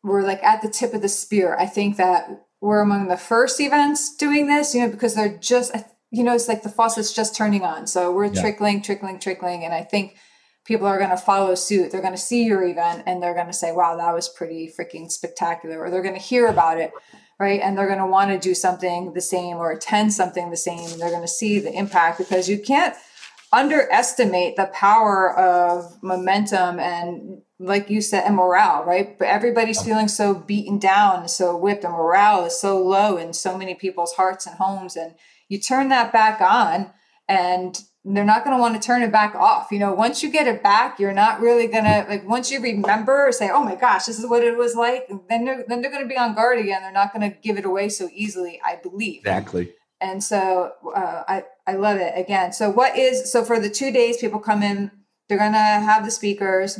[0.04, 1.56] we're like at the tip of the spear.
[1.58, 2.30] I think that
[2.62, 5.76] we're among the first events doing this, you know, because they're just,
[6.12, 7.88] you know, it's like the faucet's just turning on.
[7.88, 8.41] So we're yeah.
[8.41, 9.63] trickling, trickling, trickling.
[9.63, 10.17] And I think
[10.65, 11.91] people are going to follow suit.
[11.91, 14.72] They're going to see your event and they're going to say, wow, that was pretty
[14.78, 15.80] freaking spectacular.
[15.80, 16.91] Or they're going to hear about it,
[17.39, 17.62] right?
[17.62, 20.98] And they're going to want to do something the same or attend something the same.
[20.98, 22.96] They're going to see the impact because you can't
[23.54, 30.08] underestimate the power of momentum and like you said and morale right but everybody's feeling
[30.08, 34.46] so beaten down so whipped and morale is so low in so many people's hearts
[34.46, 35.16] and homes and
[35.48, 36.92] you turn that back on
[37.30, 37.82] and
[38.16, 39.68] they're not going to want to turn it back off.
[39.72, 42.62] You know, once you get it back, you're not really going to like once you
[42.62, 45.92] remember say, "Oh my gosh, this is what it was like." Then they're then they're
[45.92, 46.82] going to be on guard again.
[46.82, 49.22] They're not going to give it away so easily, I believe.
[49.22, 49.74] Exactly.
[50.00, 52.53] And so uh, I I love it again.
[52.53, 54.89] So what is so for the 2 days people come in,
[55.27, 56.80] they're going to have the speakers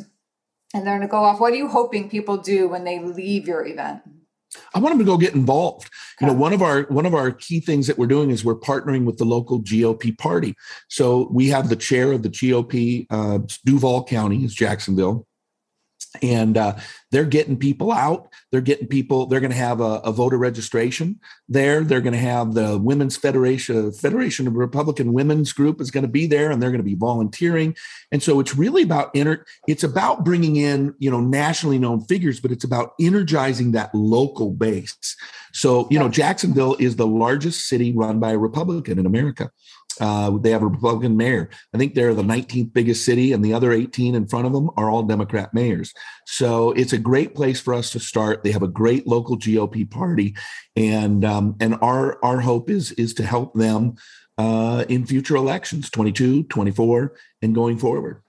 [0.73, 1.39] and they're going to go off.
[1.39, 4.02] What are you hoping people do when they leave your event?
[4.73, 5.89] I want them to go get involved.
[6.21, 8.56] You know, one of our one of our key things that we're doing is we're
[8.56, 10.56] partnering with the local GOP party.
[10.88, 15.27] So we have the chair of the GOP, uh, Duval County is Jacksonville,
[16.22, 16.76] and uh,
[17.12, 18.28] they're getting people out.
[18.52, 21.84] They're getting people they're going to have a, a, voter registration there.
[21.84, 26.10] They're going to have the women's federation federation of republican women's group is going to
[26.10, 27.76] be there and they're going to be volunteering.
[28.12, 32.39] And so it's really about inter it's about bringing in you know nationally known figures
[32.39, 34.96] but it's about energizing that local base.
[35.54, 39.52] So you know jacksonville is the largest city run by a republican in america
[40.00, 41.50] uh, they have a Republican mayor.
[41.74, 44.70] I think they're the 19th biggest city, and the other 18 in front of them
[44.78, 45.94] are all Democrat mayors.
[46.26, 48.44] So it's a great place for us to start.
[48.44, 50.36] They have a great local GOP party,
[50.76, 53.96] and um, and our our hope is is to help them
[54.38, 58.22] uh, in future elections, 22, 24, and going forward.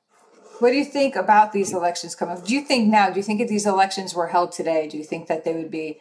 [0.60, 2.36] What do you think about these elections coming?
[2.36, 2.44] Up?
[2.44, 3.10] Do you think now?
[3.10, 5.70] Do you think if these elections were held today, do you think that they would
[5.70, 6.00] be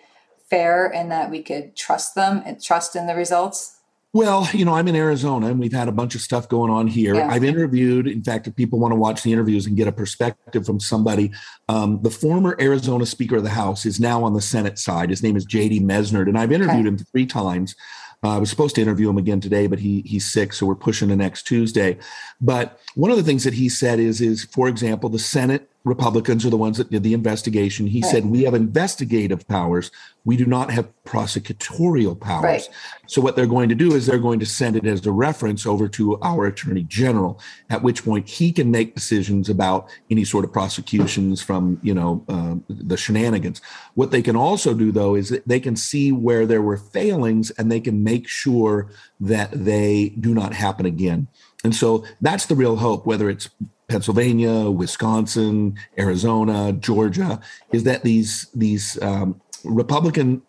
[0.49, 3.76] fair and that we could trust them and trust in the results?
[4.17, 6.87] Well, you know, I'm in Arizona and we've had a bunch of stuff going on
[6.87, 7.13] here.
[7.13, 7.27] Yeah.
[7.27, 10.65] I've interviewed, in fact, if people want to watch the interviews and get a perspective
[10.65, 11.31] from somebody,
[11.69, 15.11] um, the former Arizona Speaker of the House is now on the Senate side.
[15.11, 16.95] His name is JD Mesnard, and I've interviewed okay.
[16.95, 17.75] him three times.
[18.23, 20.73] Uh, I was supposed to interview him again today, but he he's sick, so we're
[20.73, 21.99] pushing to next Tuesday.
[22.41, 26.45] But one of the things that he said is, is for example, the Senate Republicans
[26.45, 27.87] are the ones that did the investigation.
[27.87, 28.11] He right.
[28.11, 29.89] said, We have investigative powers.
[30.25, 32.43] We do not have prosecutorial powers.
[32.43, 32.69] Right.
[33.07, 35.65] So, what they're going to do is they're going to send it as a reference
[35.65, 40.43] over to our attorney general, at which point he can make decisions about any sort
[40.43, 43.61] of prosecutions from, you know, uh, the shenanigans.
[43.95, 47.51] What they can also do, though, is that they can see where there were failings
[47.51, 51.27] and they can make sure that they do not happen again.
[51.63, 53.49] And so that's the real hope, whether it's
[53.87, 57.39] Pennsylvania, Wisconsin, Arizona, Georgia,
[57.71, 60.41] is that these these um, Republican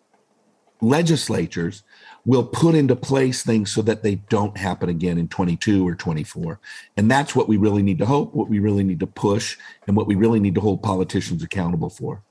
[0.81, 1.83] legislatures
[2.25, 6.57] will put into place things so that they don't happen again in 22 or 24
[6.95, 9.97] and that's what we really need to hope what we really need to push and
[9.97, 12.21] what we really need to hold politicians accountable for.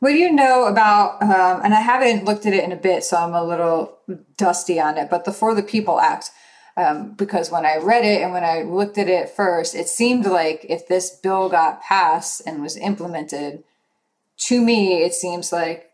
[0.00, 3.04] What do you know about um, and i haven't looked at it in a bit
[3.04, 3.98] so i'm a little
[4.36, 6.30] dusty on it but the for the people act
[6.78, 10.26] um, because when I read it and when I looked at it first, it seemed
[10.26, 13.64] like if this bill got passed and was implemented,
[14.42, 15.90] to me, it seems like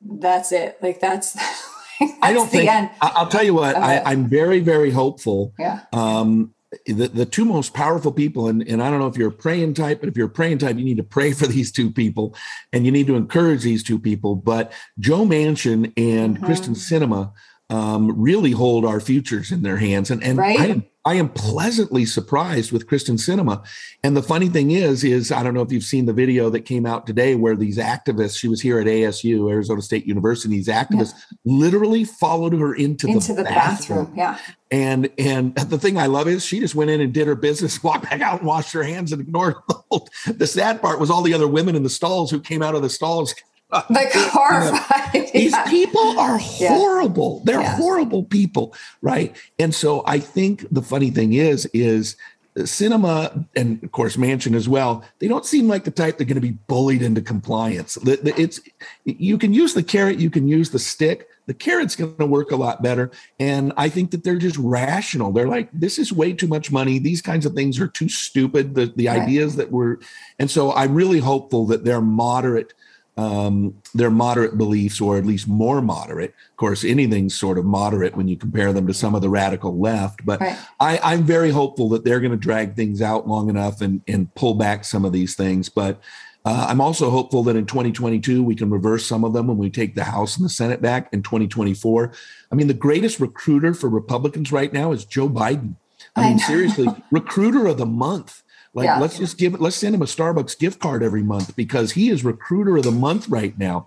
[0.00, 0.78] that's it.
[0.80, 1.32] Like that's.
[2.00, 2.70] that's I don't think.
[2.70, 2.90] End.
[3.00, 3.74] I'll tell you what.
[3.74, 3.84] Okay.
[3.84, 5.52] I, am very, very hopeful.
[5.58, 5.80] Yeah.
[5.92, 6.54] Um,
[6.86, 9.74] the, the two most powerful people, and, and I don't know if you're a praying
[9.74, 12.36] type, but if you're a praying type, you need to pray for these two people
[12.72, 14.36] and you need to encourage these two people.
[14.36, 16.44] But Joe Manchin and mm-hmm.
[16.46, 17.32] Kyrsten Sinema
[17.70, 20.10] um, really hold our futures in their hands.
[20.10, 20.58] And, and right?
[20.58, 23.64] I, am, I am pleasantly surprised with Kyrsten Sinema.
[24.02, 26.62] And the funny thing is, is I don't know if you've seen the video that
[26.62, 30.66] came out today where these activists, she was here at ASU, Arizona State University, these
[30.66, 31.36] activists yeah.
[31.44, 34.06] literally followed her into, into the, the bathroom.
[34.06, 34.18] bathroom.
[34.18, 34.38] Yeah.
[34.72, 37.82] And and the thing I love is she just went in and did her business,
[37.84, 40.08] walked back out and washed her hands and ignored the whole.
[40.26, 42.82] The sad part was all the other women in the stalls who came out of
[42.82, 43.34] the stalls
[43.90, 45.30] like horrified.
[45.32, 47.38] These people are horrible.
[47.38, 47.52] Yeah.
[47.52, 47.76] They're yeah.
[47.76, 49.36] horrible people, right?
[49.58, 52.16] And so I think the funny thing is, is
[52.56, 56.26] Sinema and of course Manchin as well they don't seem like the type that are
[56.26, 58.60] going to be bullied into compliance it's
[59.04, 62.52] you can use the carrot you can use the stick the carrot's going to work
[62.52, 63.10] a lot better.
[63.40, 65.32] And I think that they're just rational.
[65.32, 67.00] They're like, this is way too much money.
[67.00, 68.76] These kinds of things are too stupid.
[68.76, 69.22] The, the right.
[69.22, 69.98] ideas that were,
[70.38, 72.72] and so I'm really hopeful that they're moderate
[73.16, 76.30] um, their moderate beliefs, or at least more moderate.
[76.30, 79.78] Of course, anything's sort of moderate when you compare them to some of the radical
[79.78, 80.24] left.
[80.24, 80.58] But right.
[80.78, 84.34] I, am very hopeful that they're going to drag things out long enough and, and
[84.34, 85.68] pull back some of these things.
[85.68, 86.00] But
[86.44, 89.68] uh, I'm also hopeful that in 2022 we can reverse some of them when we
[89.68, 92.12] take the House and the Senate back in 2024.
[92.50, 95.74] I mean, the greatest recruiter for Republicans right now is Joe Biden.
[96.16, 96.44] I, I mean, know.
[96.44, 98.42] seriously, recruiter of the month.
[98.72, 99.00] Like, yeah.
[99.00, 102.08] let's just give it, let's send him a Starbucks gift card every month because he
[102.08, 103.86] is recruiter of the month right now.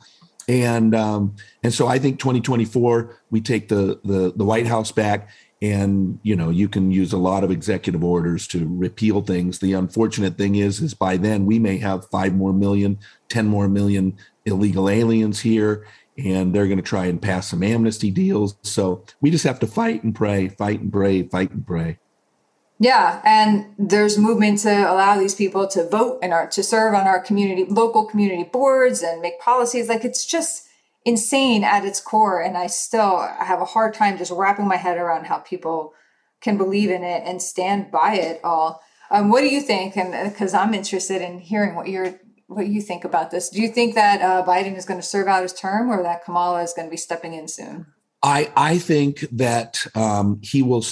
[0.49, 5.29] And um, and so I think 2024 we take the the the White House back
[5.63, 9.71] and you know you can use a lot of executive orders to repeal things the
[9.71, 14.17] unfortunate thing is is by then we may have 5 more million 10 more million
[14.45, 19.31] illegal aliens here and they're going to try and pass some amnesty deals so we
[19.31, 21.97] just have to fight and pray fight and pray fight and pray
[22.83, 27.21] yeah, and there's movement to allow these people to vote and to serve on our
[27.21, 29.87] community, local community boards and make policies.
[29.87, 30.67] Like it's just
[31.05, 34.97] insane at its core, and I still have a hard time just wrapping my head
[34.97, 35.93] around how people
[36.41, 38.81] can believe in it and stand by it all.
[39.09, 39.95] Um, what do you think?
[39.95, 43.47] And because uh, I'm interested in hearing what you're what you think about this.
[43.47, 46.25] Do you think that uh, Biden is going to serve out his term, or that
[46.25, 47.85] Kamala is going to be stepping in soon?
[48.23, 50.85] I I think that um, he will.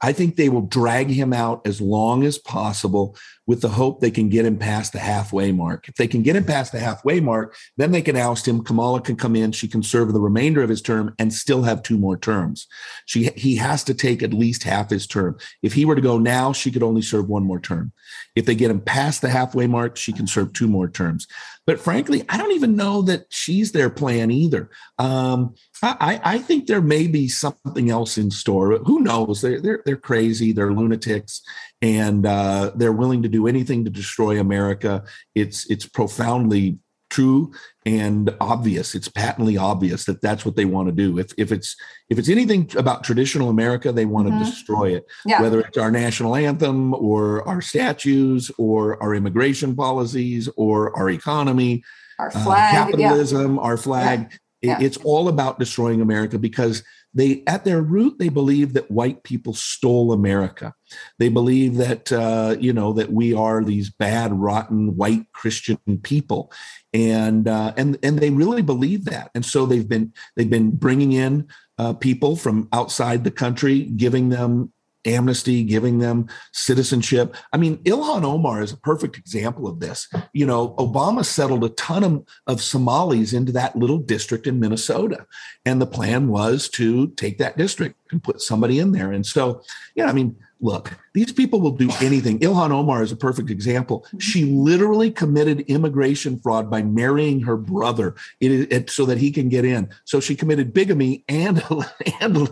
[0.00, 3.16] I think they will drag him out as long as possible
[3.46, 5.88] with the hope they can get him past the halfway mark.
[5.88, 8.64] If they can get him past the halfway mark, then they can oust him.
[8.64, 9.52] Kamala can come in.
[9.52, 12.66] She can serve the remainder of his term and still have two more terms.
[13.06, 15.38] She he has to take at least half his term.
[15.62, 17.92] If he were to go now, she could only serve one more term.
[18.34, 21.26] If they get him past the halfway mark, she can serve two more terms.
[21.66, 24.70] But frankly, I don't even know that she's their plan either.
[24.98, 28.78] Um, I, I think there may be something else in store.
[28.78, 29.40] Who knows?
[29.40, 30.52] They're they're, they're crazy.
[30.52, 31.42] They're lunatics
[31.82, 35.04] and uh, they're willing to do anything to destroy America.
[35.34, 36.78] It's it's profoundly
[37.10, 37.52] true
[37.84, 38.94] and obvious.
[38.94, 41.18] It's patently obvious that that's what they want to do.
[41.18, 41.76] If if it's
[42.10, 44.40] if it's anything about traditional America, they want mm-hmm.
[44.40, 45.06] to destroy it.
[45.24, 45.42] Yeah.
[45.42, 51.84] Whether it's our national anthem or our statues or our immigration policies or our economy,
[52.18, 53.60] our uh, flag, uh, capitalism, yeah.
[53.60, 54.38] our flag.
[54.62, 54.78] Yeah.
[54.80, 56.82] It's all about destroying America because
[57.14, 60.74] they at their root they believe that white people stole america.
[61.18, 66.52] They believe that uh, you know that we are these bad rotten white christian people.
[66.92, 69.30] And uh, and and they really believe that.
[69.34, 74.30] And so they've been they've been bringing in uh, people from outside the country giving
[74.30, 74.72] them
[75.06, 77.34] amnesty, giving them citizenship.
[77.52, 80.08] I mean, Ilhan Omar is a perfect example of this.
[80.32, 85.26] You know, Obama settled a ton of, of Somalis into that little district in Minnesota.
[85.64, 89.12] And the plan was to take that district and put somebody in there.
[89.12, 89.62] And so,
[89.94, 92.38] yeah, I mean, look, these people will do anything.
[92.40, 94.06] Ilhan Omar is a perfect example.
[94.18, 99.48] She literally committed immigration fraud by marrying her brother it, it, so that he can
[99.48, 99.88] get in.
[100.04, 101.62] So she committed bigamy and
[102.20, 102.48] and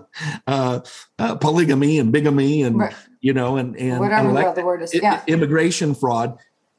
[0.46, 0.80] uh,
[1.18, 2.94] uh, polygamy and bigamy and right.
[3.20, 5.22] you know and and whatever elect, the word is, yeah.
[5.26, 6.38] immigration fraud.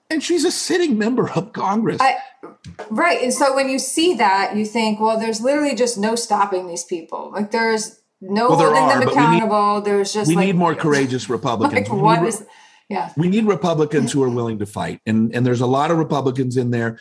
[0.10, 1.98] And she's a sitting member of Congress.
[2.00, 2.18] I,
[2.92, 3.24] right.
[3.24, 6.84] And so when you see that, you think, well, there's literally just no stopping these
[6.84, 7.32] people.
[7.32, 9.76] Like there's no well, holding are, them accountable.
[9.76, 11.90] Need, There's just we like, need more courageous Republicans.
[11.90, 12.46] Like what is,
[12.90, 13.12] yeah.
[13.18, 16.58] We need Republicans who are willing to fight, and and there's a lot of Republicans
[16.58, 17.00] in there.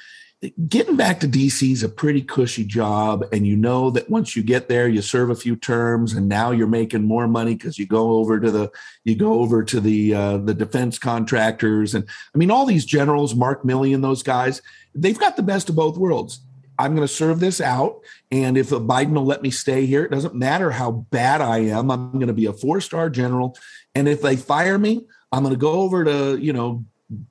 [0.69, 4.43] Getting back to DC is a pretty cushy job, and you know that once you
[4.43, 7.87] get there, you serve a few terms, and now you're making more money because you
[7.87, 8.71] go over to the
[9.05, 13.35] you go over to the uh, the defense contractors, and I mean all these generals,
[13.35, 14.61] Mark Milley and those guys,
[14.95, 16.41] they've got the best of both worlds
[16.79, 18.01] I'm going to serve this out.
[18.31, 21.91] And if Biden will let me stay here, it doesn't matter how bad I am.
[21.91, 23.57] I'm going to be a four star general.
[23.95, 26.85] And if they fire me, I'm going to go over to, you know,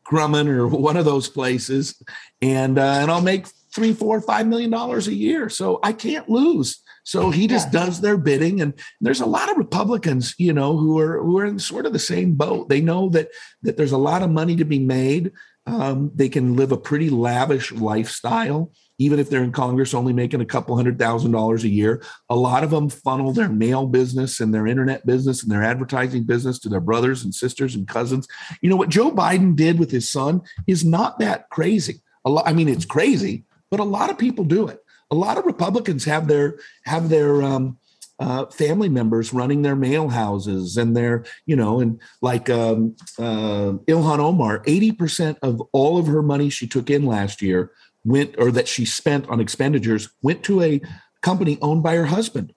[0.06, 2.02] Grumman or one of those places
[2.42, 5.50] and, uh, and I'll make three, four, five million dollars a year.
[5.50, 6.82] So I can't lose.
[7.04, 7.86] So he just yeah.
[7.86, 8.62] does their bidding.
[8.62, 11.94] And there's a lot of Republicans, you know, who are who are in sort of
[11.94, 12.70] the same boat.
[12.70, 13.30] They know that
[13.62, 15.32] that there's a lot of money to be made.
[15.66, 20.42] Um, they can live a pretty lavish lifestyle even if they're in Congress only making
[20.42, 22.04] a couple hundred thousand dollars a year.
[22.30, 26.24] A lot of them funnel their mail business and their internet business and their advertising
[26.24, 28.28] business to their brothers and sisters and cousins.
[28.62, 32.02] You know what Joe Biden did with his son is not that crazy.
[32.26, 34.80] A lot, I mean, it's crazy, but a lot of people do it.
[35.12, 37.78] A lot of Republicans have their have their um,
[38.20, 43.74] uh, family members running their mail houses and their, you know, and like um, uh,
[43.88, 47.72] Ilhan Omar, 80% of all of her money she took in last year
[48.06, 50.82] went or that she spent on expenditures went to a
[51.22, 52.54] company owned by her husband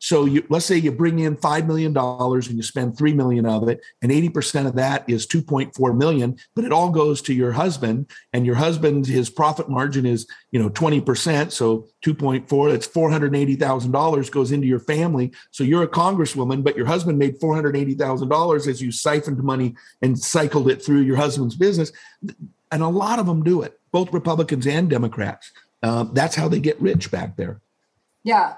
[0.00, 3.68] So you, let's say you bring in $5 million and you spend 3 million of
[3.68, 8.10] it and 80% of that is 2.4 million, but it all goes to your husband
[8.32, 11.52] and your husband, his profit margin is, you know, 20%.
[11.52, 15.32] So 2.4, that's $480,000 goes into your family.
[15.50, 20.70] So you're a congresswoman, but your husband made $480,000 as you siphoned money and cycled
[20.70, 21.92] it through your husband's business.
[22.72, 25.52] And a lot of them do it, both Republicans and Democrats.
[25.82, 27.60] Uh, that's how they get rich back there.
[28.24, 28.54] Yeah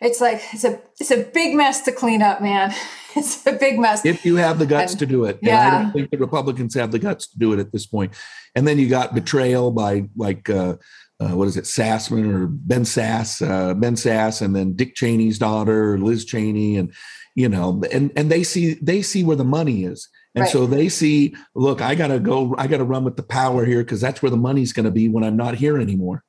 [0.00, 2.74] it's like it's a it's a big mess to clean up, man.
[3.16, 4.06] It's a big mess.
[4.06, 5.40] If you have the guts and, to do it.
[5.42, 5.66] Yeah.
[5.66, 8.14] And I don't think the Republicans have the guts to do it at this point.
[8.54, 10.76] And then you got betrayal by like uh,
[11.18, 15.40] uh, what is it, Sassman or Ben Sass, uh, Ben Sass, and then Dick Cheney's
[15.40, 16.92] daughter, Liz Cheney, and
[17.34, 20.08] you know, and and they see they see where the money is.
[20.34, 20.50] And right.
[20.50, 24.00] so they see, look, I gotta go, I gotta run with the power here because
[24.00, 26.22] that's where the money's gonna be when I'm not here anymore.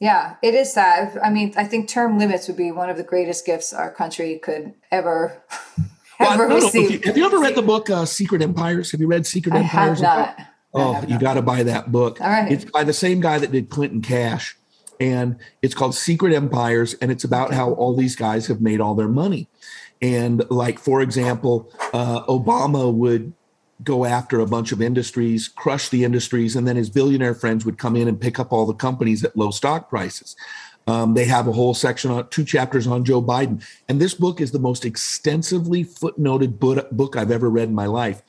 [0.00, 1.18] Yeah, it is sad.
[1.22, 4.38] I mean, I think term limits would be one of the greatest gifts our country
[4.38, 5.42] could ever
[6.18, 6.90] ever well, receive.
[6.90, 8.90] You, have you ever read the book uh, Secret Empires?
[8.92, 10.00] Have you read Secret I Empires?
[10.00, 10.46] Have not.
[10.72, 12.20] Oh, you got to buy that book.
[12.20, 12.50] All right.
[12.50, 14.56] It's by the same guy that did Clinton Cash,
[14.98, 18.94] and it's called Secret Empires, and it's about how all these guys have made all
[18.94, 19.48] their money.
[20.00, 23.34] And like, for example, uh, Obama would
[23.82, 27.78] go after a bunch of industries, crush the industries, and then his billionaire friends would
[27.78, 30.36] come in and pick up all the companies at low stock prices.
[30.86, 33.62] Um, they have a whole section on two chapters on Joe Biden.
[33.88, 38.22] And this book is the most extensively footnoted book I've ever read in my life.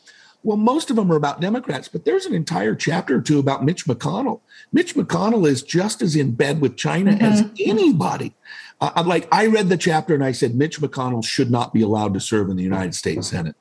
[0.44, 3.64] Well, most of them are about Democrats, but there's an entire chapter or two about
[3.64, 4.42] Mitch McConnell.
[4.74, 7.24] Mitch McConnell is just as in bed with China mm-hmm.
[7.24, 8.34] as anybody.
[8.80, 12.16] Uh, like I read the chapter and I said, Mitch McConnell should not be allowed
[12.16, 13.56] to serve in the United States Senate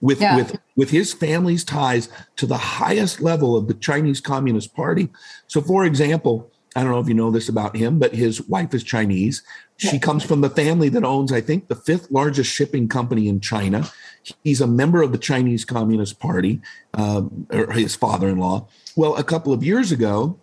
[0.00, 0.36] with yeah.
[0.36, 5.08] with with his family's ties to the highest level of the Chinese Communist Party.
[5.46, 8.74] So, for example, I don't know if you know this about him, but his wife
[8.74, 9.42] is Chinese.
[9.78, 13.40] She comes from the family that owns, I think, the fifth largest shipping company in
[13.40, 13.88] China.
[14.44, 16.60] He's a member of the Chinese Communist Party,
[16.94, 18.68] um, or his father-in-law.
[18.94, 20.38] Well, a couple of years ago,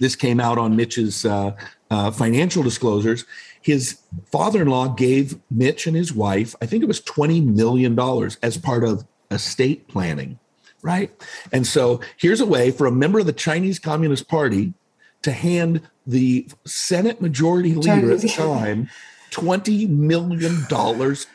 [0.00, 1.52] this came out on Mitch's uh,
[1.90, 3.24] uh, financial disclosures
[3.60, 7.98] his father-in-law gave Mitch and his wife, I think it was $20 million
[8.42, 10.38] as part of estate planning,
[10.82, 11.12] right?
[11.52, 14.74] And so here's a way for a member of the Chinese Communist Party
[15.22, 18.88] to hand the Senate majority leader at the time
[19.30, 20.66] $20 million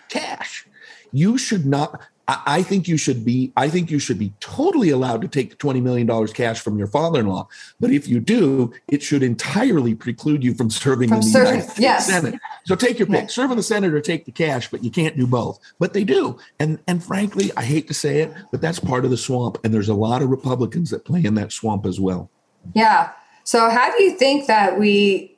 [0.10, 0.68] cash.
[1.12, 3.52] You should not, I, think you should be.
[3.56, 6.78] I think you should be totally allowed to take the twenty million dollars cash from
[6.78, 7.48] your father-in-law.
[7.80, 11.48] But if you do, it should entirely preclude you from serving from in the serving,
[11.48, 12.08] United States yes.
[12.08, 12.40] Senate.
[12.66, 13.36] So take your pick: yes.
[13.36, 14.70] serve in the Senate or take the cash.
[14.70, 15.60] But you can't do both.
[15.80, 16.40] But they do.
[16.60, 19.60] And and frankly, I hate to say it, but that's part of the swamp.
[19.64, 22.30] And there's a lot of Republicans that play in that swamp as well.
[22.74, 23.12] Yeah.
[23.44, 25.38] So how do you think that we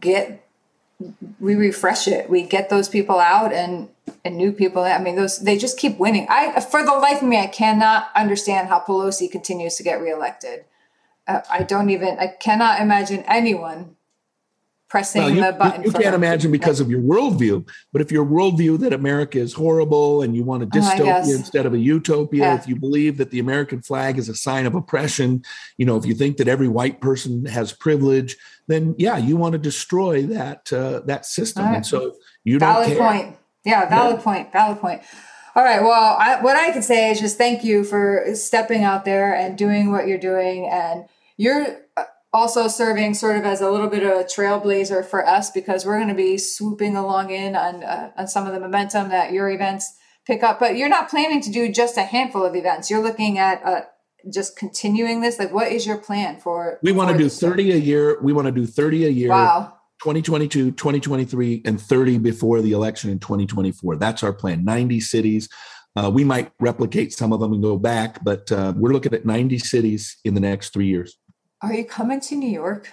[0.00, 0.41] get
[1.40, 2.28] we refresh it?
[2.28, 3.88] We get those people out and
[4.24, 4.82] and new people.
[4.82, 6.26] I mean, those they just keep winning.
[6.28, 10.64] I, for the life of me, I cannot understand how Pelosi continues to get reelected.
[11.26, 12.18] Uh, I don't even.
[12.18, 13.96] I cannot imagine anyone
[14.92, 15.82] pressing well, you, the button.
[15.82, 17.66] You, you can't imagine because of your worldview.
[17.94, 21.30] But if your worldview that America is horrible and you want a oh, dystopia oh,
[21.30, 22.54] instead of a utopia, yeah.
[22.56, 25.42] if you believe that the American flag is a sign of oppression,
[25.78, 28.36] you know, if you think that every white person has privilege,
[28.66, 31.64] then yeah, you want to destroy that uh, that system.
[31.64, 31.76] Right.
[31.76, 32.14] And so
[32.44, 33.36] you don't Valid point.
[33.64, 34.52] Yeah, valid point.
[34.52, 35.00] Valid point.
[35.54, 35.82] All right.
[35.82, 39.56] Well, I, what I can say is just thank you for stepping out there and
[39.56, 40.68] doing what you're doing.
[40.70, 41.06] And
[41.38, 45.50] you're uh, also serving sort of as a little bit of a trailblazer for us
[45.50, 49.10] because we're going to be swooping along in on, uh, on some of the momentum
[49.10, 49.92] that your events
[50.26, 50.58] pick up.
[50.58, 52.90] But you're not planning to do just a handful of events.
[52.90, 53.82] You're looking at uh,
[54.32, 55.38] just continuing this.
[55.38, 56.78] Like, what is your plan for?
[56.82, 58.18] We want to do 30 a year.
[58.22, 59.30] We want to do 30 a year.
[59.30, 59.74] Wow.
[60.00, 63.96] 2022, 2023, and 30 before the election in 2024.
[63.96, 64.64] That's our plan.
[64.64, 65.48] 90 cities.
[65.94, 69.26] Uh, we might replicate some of them and go back, but uh, we're looking at
[69.26, 71.18] 90 cities in the next three years.
[71.62, 72.88] Are you coming to New York?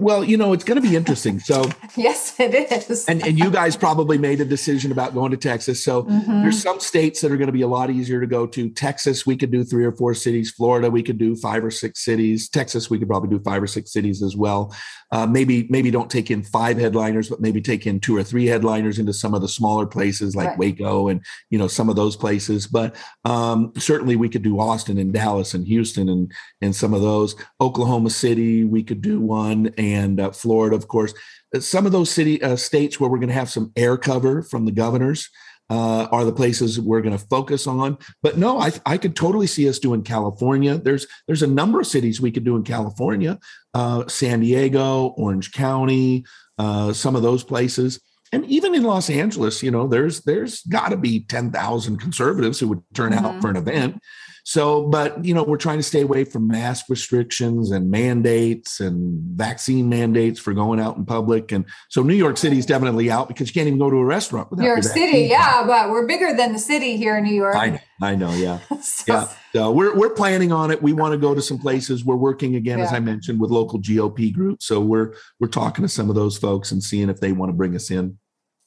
[0.00, 1.38] Well, you know, it's going to be interesting.
[1.38, 2.52] So, yes, it
[2.90, 3.04] is.
[3.04, 5.84] and, and you guys probably made a decision about going to Texas.
[5.84, 6.42] So, mm-hmm.
[6.42, 8.70] there's some states that are going to be a lot easier to go to.
[8.70, 10.50] Texas, we could do three or four cities.
[10.50, 12.48] Florida, we could do five or six cities.
[12.48, 14.74] Texas, we could probably do five or six cities as well.
[15.12, 18.46] Uh, maybe, maybe don't take in five headliners, but maybe take in two or three
[18.46, 20.58] headliners into some of the smaller places like right.
[20.58, 22.66] Waco and you know some of those places.
[22.66, 27.00] But um, certainly, we could do Austin and Dallas and Houston and and some of
[27.00, 27.36] those.
[27.60, 31.14] Oklahoma City, we could do one and uh, Florida, of course.
[31.54, 34.42] Uh, some of those city uh, states where we're going to have some air cover
[34.42, 35.28] from the governors
[35.70, 37.96] uh, are the places we're going to focus on.
[38.22, 40.76] But no, I, I could totally see us doing California.
[40.76, 43.38] There's there's a number of cities we could do in California,
[43.72, 46.24] uh, San Diego, Orange County,
[46.58, 48.00] uh, some of those places.
[48.32, 52.60] and even in Los Angeles, you know, there's there's got to be ten thousand conservatives
[52.60, 53.24] who would turn mm-hmm.
[53.24, 54.00] out for an event.
[54.46, 59.18] So, but you know, we're trying to stay away from mask restrictions and mandates and
[59.36, 61.50] vaccine mandates for going out in public.
[61.50, 64.04] And so, New York City is definitely out because you can't even go to a
[64.04, 64.50] restaurant.
[64.50, 67.56] Without New York City, yeah, but we're bigger than the city here in New York.
[67.56, 69.28] I know, I know yeah, so, yeah.
[69.54, 70.82] So we're we're planning on it.
[70.82, 72.04] We want to go to some places.
[72.04, 72.84] We're working again, yeah.
[72.84, 74.66] as I mentioned, with local GOP groups.
[74.66, 77.54] So we're we're talking to some of those folks and seeing if they want to
[77.54, 78.18] bring us in.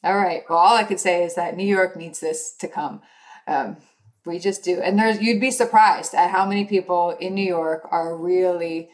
[0.04, 0.42] All right.
[0.50, 3.02] Well, all I could say is that New York needs this to come.
[3.48, 3.78] Um,
[4.28, 4.80] we just do.
[4.82, 8.90] And there's you'd be surprised at how many people in New York are really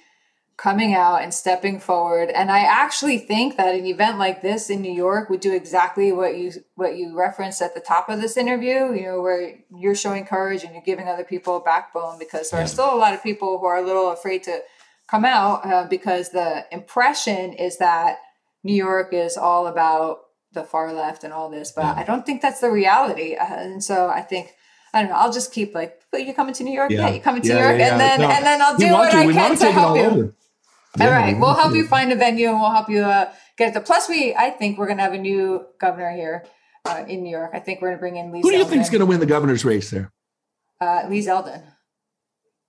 [0.55, 2.29] coming out and stepping forward.
[2.29, 6.11] And I actually think that an event like this in New York would do exactly
[6.11, 9.95] what you what you referenced at the top of this interview, you know, where you're
[9.95, 13.13] showing courage and you're giving other people a backbone because there are still a lot
[13.13, 14.59] of people who are a little afraid to
[15.09, 18.19] come out uh, because the impression is that
[18.63, 20.19] New York is all about
[20.53, 21.97] the far left and all this, but.
[21.97, 23.35] I don't think that's the reality.
[23.35, 24.53] Uh, and so I think
[24.93, 25.17] I don't know.
[25.17, 26.91] I'll just keep like, but you're coming to New York.
[26.91, 28.29] Yeah, yeah you're coming to yeah, New York, yeah, and then no.
[28.29, 29.17] and then I'll do what to.
[29.17, 30.03] I we can to, help you.
[30.03, 30.35] Over.
[31.01, 31.77] all right, we'll help to.
[31.77, 33.73] you find a venue, and we'll help you uh, get it.
[33.73, 36.45] The plus, we I think we're gonna have a new governor here
[36.85, 37.51] uh, in New York.
[37.53, 38.41] I think we're gonna bring in Lee.
[38.41, 40.11] Who do you think is gonna win the governor's race there?
[40.79, 41.63] Uh, Lee Zeldin.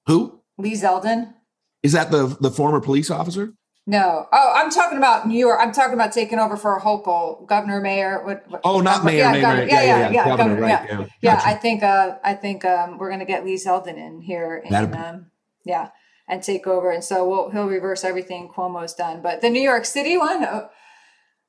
[0.06, 0.40] Who?
[0.56, 1.34] Lee Zeldin.
[1.82, 3.52] Is that the the former police officer?
[3.86, 4.26] No.
[4.32, 5.58] Oh, I'm talking about New York.
[5.60, 8.24] I'm talking about taking over for Hochul, governor, mayor.
[8.24, 9.18] What, what, oh, not mayor.
[9.18, 10.98] Yeah, mayor, governor, yeah, yeah, yeah, yeah, governor, governor, right, yeah.
[10.98, 11.82] Yeah, yeah I think.
[11.82, 14.62] Uh, I think um, we're going to get Lee Zeldin in here.
[14.64, 15.26] In, um,
[15.64, 15.90] yeah,
[16.28, 16.90] and take over.
[16.90, 19.20] And so we'll, he'll reverse everything Cuomo's done.
[19.22, 20.68] But the New York City one, oh,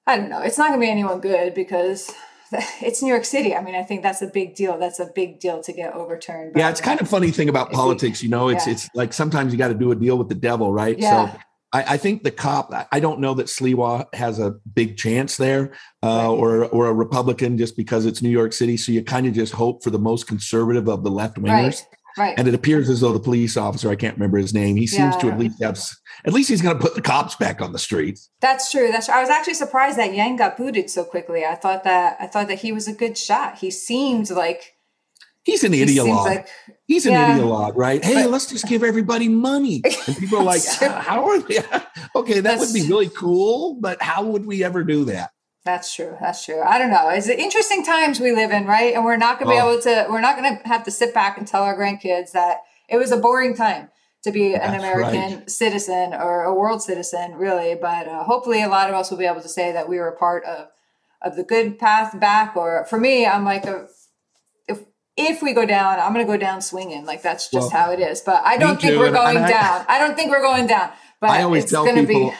[0.05, 0.41] I don't know.
[0.41, 2.11] It's not going to be anyone good because
[2.81, 3.55] it's New York City.
[3.55, 4.77] I mean, I think that's a big deal.
[4.77, 6.53] That's a big deal to get overturned.
[6.55, 8.21] Yeah, it's kind of funny thing about politics.
[8.21, 8.73] You know, it's yeah.
[8.73, 10.97] it's like sometimes you got to do a deal with the devil, right?
[10.99, 11.31] Yeah.
[11.31, 11.39] So
[11.75, 12.71] I, I, think the cop.
[12.91, 17.57] I don't know that Sliwa has a big chance there, uh, or or a Republican,
[17.57, 18.77] just because it's New York City.
[18.77, 21.49] So you kind of just hope for the most conservative of the left wingers.
[21.49, 21.85] Right.
[22.17, 22.33] Right.
[22.37, 25.15] And it appears as though the police officer, I can't remember his name, he seems
[25.15, 25.19] yeah.
[25.19, 25.77] to at least have,
[26.25, 28.29] at least he's going to put the cops back on the streets.
[28.39, 28.89] That's true.
[28.89, 29.15] That's true.
[29.15, 31.43] I was actually surprised that Yang got booted so quickly.
[31.43, 33.57] I thought that I thought that he was a good shot.
[33.57, 34.74] He seemed like
[35.45, 36.25] He's an he ideologue.
[36.25, 36.47] Like,
[36.87, 38.03] He's an yeah, ideologue, right?
[38.03, 39.81] Hey, but, let's just give everybody money.
[40.07, 41.59] And people are like, how are they?
[42.15, 45.31] okay, that that's, would be really cool, but how would we ever do that?
[45.63, 46.15] That's true.
[46.19, 46.61] That's true.
[46.61, 47.09] I don't know.
[47.09, 48.93] It's interesting times we live in, right?
[48.93, 49.71] And we're not going to be oh.
[49.71, 52.57] able to, we're not going to have to sit back and tell our grandkids that
[52.87, 53.89] it was a boring time
[54.23, 55.49] to be That's an American right.
[55.49, 57.75] citizen or a world citizen, really.
[57.75, 60.09] But uh, hopefully, a lot of us will be able to say that we were
[60.09, 60.67] a part of
[61.21, 62.55] of the good path back.
[62.55, 63.87] Or for me, I'm like a
[65.17, 67.05] if we go down, I'm going to go down swinging.
[67.05, 68.21] Like that's just well, how it is.
[68.21, 68.99] But I don't think too.
[68.99, 69.85] we're going I, down.
[69.87, 70.91] I don't think we're going down.
[71.21, 72.05] But I always tell people.
[72.05, 72.31] Be,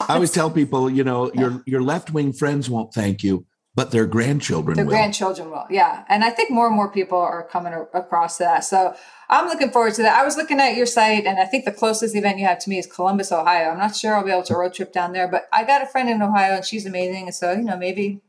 [0.00, 3.92] I always tell people, you know, your your left wing friends won't thank you, but
[3.92, 4.92] their grandchildren their will.
[4.92, 5.66] grandchildren will.
[5.70, 8.64] Yeah, and I think more and more people are coming across that.
[8.64, 8.96] So
[9.28, 10.18] I'm looking forward to that.
[10.18, 12.70] I was looking at your site, and I think the closest event you have to
[12.70, 13.70] me is Columbus, Ohio.
[13.70, 15.86] I'm not sure I'll be able to road trip down there, but I got a
[15.86, 17.26] friend in Ohio, and she's amazing.
[17.26, 18.20] And so you know, maybe.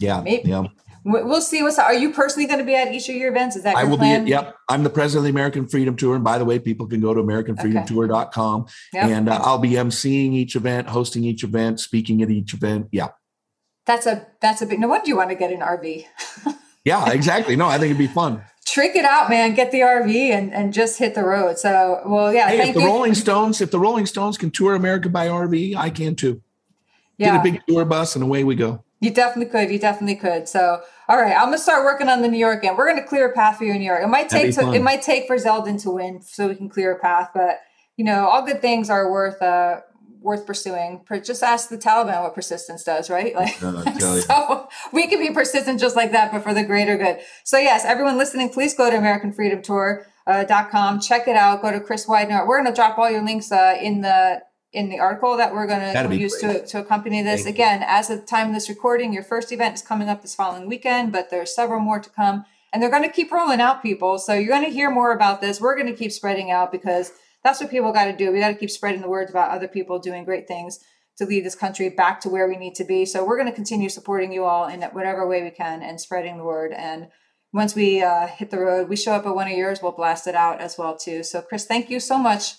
[0.00, 0.20] Yeah.
[0.20, 0.64] Maybe, yeah.
[1.06, 1.78] We'll see what's.
[1.78, 3.56] Are you personally going to be at each of your events?
[3.56, 4.24] Is that I will plan?
[4.24, 4.30] be.
[4.30, 7.00] Yep, I'm the president of the American Freedom Tour, and by the way, people can
[7.00, 8.70] go to AmericanFreedomTour.com, okay.
[8.94, 9.10] yep.
[9.10, 12.88] and uh, I'll be emceeing each event, hosting each event, speaking at each event.
[12.90, 13.08] Yeah,
[13.84, 14.80] that's a that's a big.
[14.80, 16.06] No wonder you want to get an RV.
[16.86, 17.54] yeah, exactly.
[17.54, 18.42] No, I think it'd be fun.
[18.64, 19.54] Trick it out, man.
[19.54, 21.58] Get the RV and and just hit the road.
[21.58, 22.48] So, well, yeah.
[22.48, 22.86] Hey, if the you.
[22.86, 26.40] Rolling Stones, if the Rolling Stones can tour America by RV, I can too.
[27.18, 27.32] Yeah.
[27.32, 28.83] Get a big tour bus and away we go.
[29.04, 29.70] You definitely could.
[29.70, 30.48] You definitely could.
[30.48, 32.78] So, all right, I'm gonna start working on the New York end.
[32.78, 34.02] We're gonna clear a path for you in New York.
[34.02, 36.92] It might take to, it might take for Zeldin to win so we can clear
[36.92, 37.60] a path, but
[37.98, 39.82] you know, all good things are worth uh
[40.22, 41.04] worth pursuing.
[41.22, 43.34] Just ask the Taliban what persistence does, right?
[43.34, 43.56] Like,
[44.00, 47.18] so we can be persistent just like that, but for the greater good.
[47.44, 50.96] So yes, everyone listening, please go to AmericanFreedomTour.com.
[50.96, 51.60] Uh, Check it out.
[51.60, 52.46] Go to Chris Widener.
[52.46, 54.40] We're going to drop all your links uh, in the
[54.74, 57.44] in the article that we're going to use to, to accompany this.
[57.44, 57.86] Thank Again, you.
[57.88, 60.68] as of the time of this recording, your first event is coming up this following
[60.68, 62.44] weekend, but there's several more to come.
[62.72, 64.18] And they're going to keep rolling out people.
[64.18, 65.60] So you're going to hear more about this.
[65.60, 67.12] We're going to keep spreading out because
[67.44, 68.32] that's what people got to do.
[68.32, 70.80] We got to keep spreading the words about other people doing great things
[71.18, 73.06] to lead this country back to where we need to be.
[73.06, 76.36] So we're going to continue supporting you all in whatever way we can and spreading
[76.36, 76.72] the word.
[76.72, 77.08] And
[77.52, 80.26] once we uh, hit the road, we show up at one of yours, we'll blast
[80.26, 81.22] it out as well too.
[81.22, 82.54] So Chris, thank you so much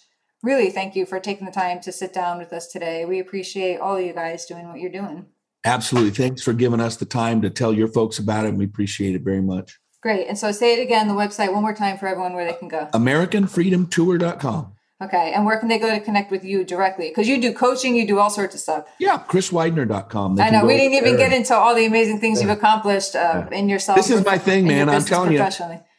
[0.46, 3.04] really thank you for taking the time to sit down with us today.
[3.06, 5.26] We appreciate all of you guys doing what you're doing.
[5.66, 6.12] Absolutely.
[6.12, 8.54] Thanks for giving us the time to tell your folks about it.
[8.54, 9.80] We appreciate it very much.
[10.02, 10.28] Great.
[10.28, 12.68] And so say it again, the website one more time for everyone where they can
[12.68, 12.88] go.
[12.94, 14.74] AmericanFreedomTour.com.
[15.04, 15.34] Okay.
[15.34, 17.10] And where can they go to connect with you directly?
[17.10, 18.86] Because you do coaching, you do all sorts of stuff.
[19.00, 20.36] Yeah, chriswidener.com.
[20.36, 20.66] They I know.
[20.66, 21.30] We didn't even there.
[21.30, 23.98] get into all the amazing things you've accomplished uh, in yourself.
[23.98, 24.88] This is my thing, man.
[24.88, 25.40] I'm telling you.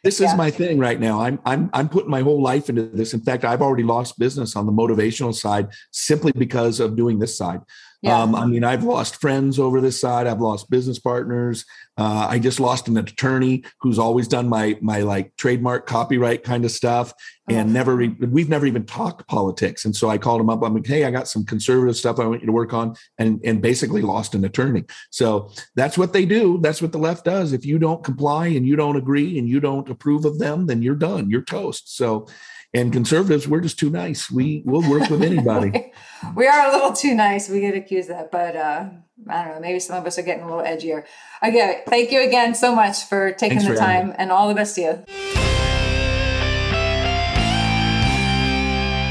[0.07, 0.31] This Yeah.
[0.31, 1.21] is my thing right now.
[1.21, 3.13] I'm I'm I'm putting my whole life into this.
[3.13, 7.37] In fact, I've already lost business on the motivational side simply because of doing this
[7.37, 7.61] side.
[8.07, 8.23] Yeah.
[8.23, 10.29] Um, I mean, I've lost friends over this side.
[10.29, 11.65] I've lost business partners.
[11.99, 16.65] Uh, I just lost an attorney who's always done my my like trademark copyright kind
[16.65, 17.13] of stuff,
[17.49, 17.73] and Oh.
[17.73, 19.85] never re- we've never even talked politics.
[19.85, 20.63] And so I called him up.
[20.63, 23.41] I'm like, hey, I got some conservative stuff I want you to work on, and
[23.45, 24.85] and basically lost an attorney.
[25.11, 26.59] So that's what they do.
[26.63, 27.53] That's what the left does.
[27.53, 30.81] If you don't comply and you don't agree and you don't approve of them, then
[30.83, 31.29] you're done.
[31.29, 31.97] You're toast.
[31.97, 32.29] So.
[32.77, 34.31] And conservatives, we're just too nice.
[34.31, 35.93] We will work with anybody.
[36.37, 37.49] we are a little too nice.
[37.49, 38.91] We get accused of that, but uh,
[39.29, 39.61] I don't know.
[39.61, 41.05] Maybe some of us are getting a little edgier.
[41.43, 44.55] Okay, thank you again so much for taking Thanks the for time, and all the
[44.55, 45.05] best to you.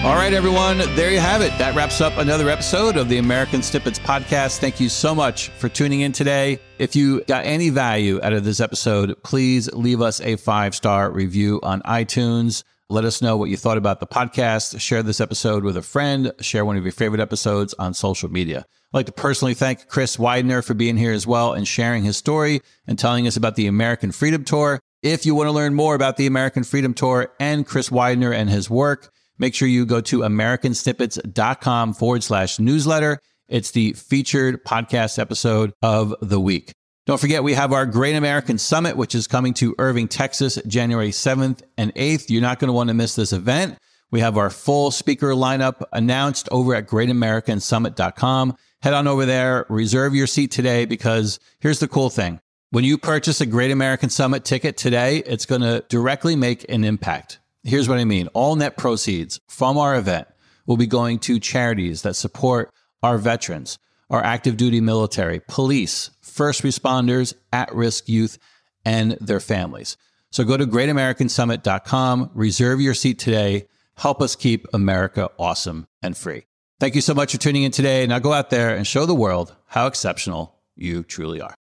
[0.06, 1.58] All right, everyone, there you have it.
[1.58, 4.60] That wraps up another episode of the American Snippets podcast.
[4.60, 6.60] Thank you so much for tuning in today.
[6.78, 11.10] If you got any value out of this episode, please leave us a five star
[11.10, 12.64] review on iTunes.
[12.88, 14.80] Let us know what you thought about the podcast.
[14.80, 16.32] Share this episode with a friend.
[16.40, 18.60] Share one of your favorite episodes on social media.
[18.60, 22.16] I'd like to personally thank Chris Widener for being here as well and sharing his
[22.16, 24.80] story and telling us about the American Freedom Tour.
[25.02, 28.52] If you want to learn more about the American Freedom Tour and Chris Widener and
[28.52, 33.20] his work, make sure you go to americansnippets.com forward slash newsletter.
[33.48, 36.72] It's the featured podcast episode of the week.
[37.06, 41.12] Don't forget, we have our Great American Summit, which is coming to Irving, Texas, January
[41.12, 42.32] 7th and 8th.
[42.32, 43.78] You're not going to want to miss this event.
[44.10, 48.58] We have our full speaker lineup announced over at greatamericansummit.com.
[48.82, 52.40] Head on over there, reserve your seat today because here's the cool thing.
[52.72, 56.84] When you purchase a Great American Summit ticket today, it's going to directly make an
[56.84, 57.38] impact.
[57.64, 60.28] Here's what I mean all net proceeds from our event
[60.66, 62.72] will be going to charities that support
[63.04, 63.78] our veterans,
[64.10, 68.38] our active duty military, police, first responders, at risk youth,
[68.84, 69.96] and their families.
[70.32, 73.68] So go to greatamericansummit.com, reserve your seat today,
[73.98, 76.44] help us keep America awesome and free.
[76.80, 78.06] Thank you so much for tuning in today.
[78.06, 81.56] Now go out there and show the world how exceptional you truly are.